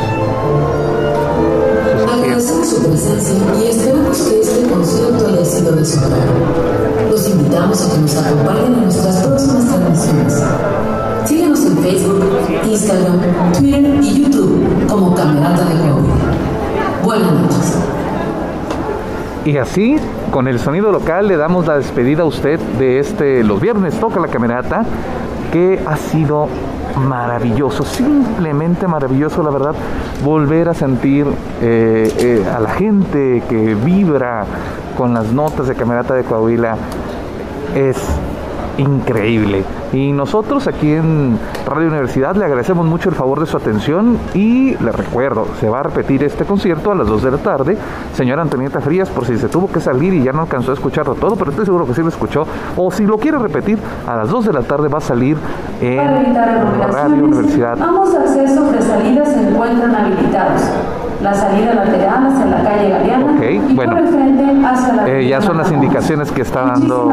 Agradecemos 2.13 2.69
su 2.69 2.83
presencia 2.83 3.35
y 3.59 3.67
esperamos 3.67 4.17
que 4.21 4.39
este 4.39 4.67
concierto 4.69 5.27
haya 5.27 5.45
sido 5.45 5.71
de 5.73 5.85
su 5.85 5.99
agrado. 5.99 6.21
Los 7.09 7.29
invitamos 7.29 7.85
a 7.85 7.93
que 7.93 7.99
nos 7.99 8.17
acompañen 8.17 8.73
en 8.73 8.83
nuestras 8.83 9.23
próximas 9.25 9.65
transmisiones. 9.65 10.43
Síguenos 11.25 11.65
en 11.65 11.77
Facebook, 11.77 12.23
Instagram, 12.65 13.21
Twitter 13.57 13.99
y 14.01 14.23
YouTube 14.23 14.87
como 14.87 15.13
Camerata 15.13 15.65
de 15.65 15.75
Coahuila. 15.75 16.15
Buenas 17.03 17.31
noches. 17.33 17.77
Y 19.45 19.57
así, 19.57 19.97
con 20.31 20.47
el 20.47 20.59
sonido 20.59 20.91
local, 20.91 21.27
le 21.27 21.37
damos 21.37 21.67
la 21.67 21.77
despedida 21.77 22.23
a 22.23 22.25
usted 22.25 22.59
de 22.79 22.99
este 22.99 23.43
Los 23.43 23.61
Viernes 23.61 23.99
Toca 23.99 24.19
la 24.19 24.27
Camerata, 24.27 24.83
que 25.51 25.81
ha 25.85 25.95
sido 25.95 26.47
maravilloso, 26.97 27.83
simplemente 27.83 28.87
maravilloso, 28.87 29.43
la 29.43 29.51
verdad, 29.51 29.75
volver 30.23 30.69
a 30.69 30.73
sentir 30.73 31.27
eh, 31.61 32.13
eh, 32.19 32.45
a 32.49 32.59
la 32.59 32.69
gente 32.69 33.43
que 33.47 33.75
vibra 33.75 34.45
con 34.97 35.13
las 35.13 35.31
notas 35.31 35.67
de 35.67 35.75
Camerata 35.75 36.13
de 36.15 36.23
Coahuila 36.23 36.75
es 37.75 37.97
increíble. 38.77 39.63
Y 39.93 40.11
nosotros 40.11 40.67
aquí 40.67 40.91
en 40.91 41.37
Radio 41.65 41.87
Universidad 41.87 42.35
le 42.35 42.45
agradecemos 42.45 42.85
mucho 42.85 43.09
el 43.09 43.15
favor 43.15 43.39
de 43.39 43.45
su 43.45 43.57
atención 43.57 44.17
y 44.33 44.75
le 44.77 44.91
recuerdo, 44.91 45.47
se 45.59 45.69
va 45.69 45.79
a 45.79 45.83
repetir 45.83 46.23
este 46.23 46.45
concierto 46.45 46.91
a 46.91 46.95
las 46.95 47.07
2 47.07 47.23
de 47.23 47.31
la 47.31 47.37
tarde. 47.37 47.77
Señora 48.13 48.41
Antonieta 48.41 48.79
Frías, 48.79 49.09
por 49.09 49.25
si 49.25 49.37
se 49.37 49.47
tuvo 49.47 49.67
que 49.71 49.79
salir 49.79 50.13
y 50.13 50.23
ya 50.23 50.31
no 50.31 50.41
alcanzó 50.41 50.71
a 50.71 50.73
escucharlo 50.73 51.15
todo, 51.15 51.35
pero 51.35 51.51
estoy 51.51 51.65
seguro 51.65 51.85
que 51.85 51.93
sí 51.93 52.01
lo 52.01 52.09
escuchó. 52.09 52.45
O 52.75 52.91
si 52.91 53.05
lo 53.05 53.17
quiere 53.17 53.37
repetir, 53.37 53.79
a 54.05 54.15
las 54.15 54.29
2 54.29 54.45
de 54.45 54.53
la 54.53 54.61
tarde 54.61 54.87
va 54.87 54.99
a 54.99 55.01
salir 55.01 55.37
en 55.81 56.35
Radio 56.35 57.23
Universidad. 57.23 57.81
Ambos 57.81 58.13
accesos 58.13 58.71
de 58.71 58.81
salida 58.81 59.25
se 59.25 59.49
encuentran 59.49 59.95
habilitados 59.95 60.61
la 61.21 61.33
salida 61.33 61.73
lateral 61.73 62.27
hacia 62.27 62.45
la 62.45 62.63
calle 62.63 62.89
Galeana 62.89 63.45
y 63.45 63.73
bueno, 63.73 63.93
por 63.93 64.01
el 64.01 64.07
frente 64.07 64.43
hacia 64.65 64.93
la 64.93 65.09
eh, 65.09 65.27
ya 65.27 65.41
son 65.41 65.57
las 65.57 65.71
indicaciones 65.71 66.31
que 66.31 66.41
está 66.41 66.61
dando 66.61 67.09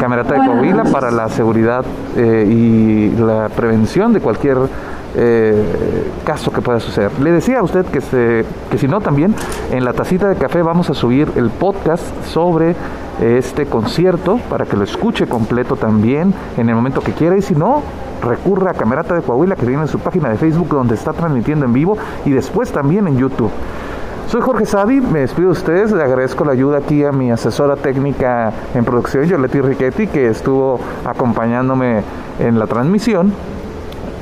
Camerata 0.00 0.34
de 0.34 0.46
Coahuila 0.46 0.84
para 0.84 1.10
la 1.10 1.28
seguridad 1.28 1.84
eh, 2.16 2.46
y 2.48 3.10
la 3.18 3.48
prevención 3.48 4.12
de 4.12 4.20
cualquier 4.20 4.58
eh, 5.16 6.10
caso 6.24 6.50
que 6.50 6.60
pueda 6.60 6.80
suceder. 6.80 7.10
Le 7.20 7.30
decía 7.32 7.60
a 7.60 7.62
usted 7.62 7.84
que, 7.86 8.00
se, 8.00 8.44
que 8.70 8.78
si 8.78 8.88
no 8.88 9.00
también 9.00 9.34
en 9.70 9.84
la 9.84 9.92
tacita 9.92 10.28
de 10.28 10.36
café 10.36 10.62
vamos 10.62 10.90
a 10.90 10.94
subir 10.94 11.30
el 11.36 11.50
podcast 11.50 12.02
sobre 12.24 12.74
este 13.22 13.66
concierto 13.66 14.40
para 14.50 14.66
que 14.66 14.76
lo 14.76 14.84
escuche 14.84 15.26
completo 15.26 15.76
también 15.76 16.34
en 16.56 16.68
el 16.68 16.74
momento 16.74 17.00
que 17.00 17.12
quiera 17.12 17.36
y 17.36 17.42
si 17.42 17.54
no 17.54 17.82
recurra 18.22 18.72
a 18.72 18.74
Camerata 18.74 19.14
de 19.14 19.22
Coahuila 19.22 19.54
que 19.54 19.66
tiene 19.66 19.82
en 19.82 19.88
su 19.88 19.98
página 19.98 20.30
de 20.30 20.36
Facebook 20.36 20.68
donde 20.68 20.94
está 20.94 21.12
transmitiendo 21.12 21.64
en 21.64 21.72
vivo 21.72 21.96
y 22.24 22.30
después 22.30 22.72
también 22.72 23.06
en 23.06 23.18
YouTube. 23.18 23.50
Soy 24.26 24.40
Jorge 24.40 24.66
Sadi, 24.66 25.00
me 25.00 25.20
despido 25.20 25.48
de 25.48 25.52
ustedes, 25.52 25.92
le 25.92 26.02
agradezco 26.02 26.44
la 26.44 26.52
ayuda 26.52 26.78
aquí 26.78 27.04
a 27.04 27.12
mi 27.12 27.30
asesora 27.30 27.76
técnica 27.76 28.52
en 28.74 28.84
producción, 28.84 29.24
Yoleti 29.26 29.60
Riquetti, 29.60 30.06
que 30.06 30.28
estuvo 30.28 30.80
acompañándome 31.04 32.02
en 32.40 32.58
la 32.58 32.66
transmisión. 32.66 33.32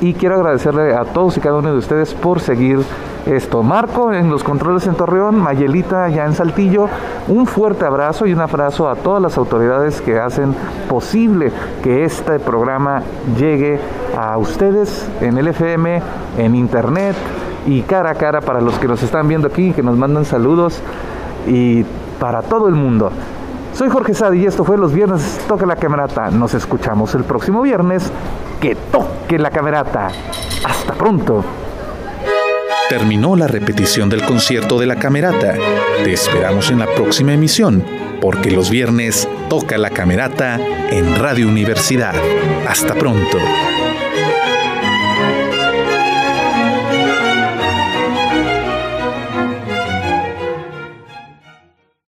Y 0.03 0.15
quiero 0.15 0.35
agradecerle 0.35 0.93
a 0.93 1.05
todos 1.05 1.37
y 1.37 1.39
cada 1.39 1.59
uno 1.59 1.71
de 1.71 1.77
ustedes 1.77 2.13
por 2.13 2.41
seguir 2.41 2.79
esto. 3.25 3.63
Marco 3.63 4.11
en 4.11 4.29
los 4.29 4.43
controles 4.43 4.85
en 4.85 4.95
Torreón, 4.95 5.39
Mayelita 5.39 6.09
ya 6.09 6.25
en 6.25 6.33
Saltillo. 6.33 6.89
Un 7.29 7.47
fuerte 7.47 7.85
abrazo 7.85 8.25
y 8.25 8.33
un 8.33 8.41
abrazo 8.41 8.89
a 8.89 8.95
todas 8.95 9.21
las 9.21 9.37
autoridades 9.37 10.01
que 10.01 10.19
hacen 10.19 10.53
posible 10.89 11.53
que 11.81 12.03
este 12.03 12.37
programa 12.39 13.01
llegue 13.39 13.79
a 14.17 14.37
ustedes 14.37 15.09
en 15.21 15.37
el 15.37 15.47
FM, 15.47 16.01
en 16.37 16.53
internet 16.53 17.15
y 17.65 17.83
cara 17.83 18.09
a 18.09 18.15
cara 18.15 18.41
para 18.41 18.59
los 18.59 18.77
que 18.79 18.89
nos 18.89 19.01
están 19.03 19.29
viendo 19.29 19.47
aquí, 19.47 19.71
que 19.71 19.83
nos 19.83 19.95
mandan 19.95 20.25
saludos 20.25 20.81
y 21.47 21.85
para 22.19 22.41
todo 22.41 22.67
el 22.67 22.75
mundo. 22.75 23.09
Soy 23.73 23.89
Jorge 23.89 24.13
Sadi 24.13 24.41
y 24.41 24.45
esto 24.45 24.63
fue 24.63 24.77
Los 24.77 24.93
Viernes 24.93 25.39
Toque 25.47 25.65
la 25.65 25.75
Camerata. 25.75 26.29
Nos 26.29 26.53
escuchamos 26.53 27.15
el 27.15 27.23
próximo 27.23 27.61
viernes. 27.61 28.11
Que 28.61 28.75
toque 28.75 29.39
la 29.39 29.49
camerata. 29.49 30.09
Hasta 30.63 30.93
pronto. 30.93 31.43
Terminó 32.87 33.35
la 33.35 33.47
repetición 33.47 34.09
del 34.09 34.23
concierto 34.23 34.79
de 34.79 34.85
la 34.85 34.95
Camerata. 34.97 35.55
Te 36.03 36.13
esperamos 36.13 36.69
en 36.69 36.79
la 36.79 36.85
próxima 36.85 37.33
emisión, 37.33 37.83
porque 38.21 38.51
los 38.51 38.69
viernes 38.69 39.27
toca 39.49 39.77
la 39.77 39.89
Camerata 39.89 40.59
en 40.91 41.15
Radio 41.15 41.47
Universidad. 41.47 42.13
Hasta 42.67 42.93
pronto. 42.93 43.37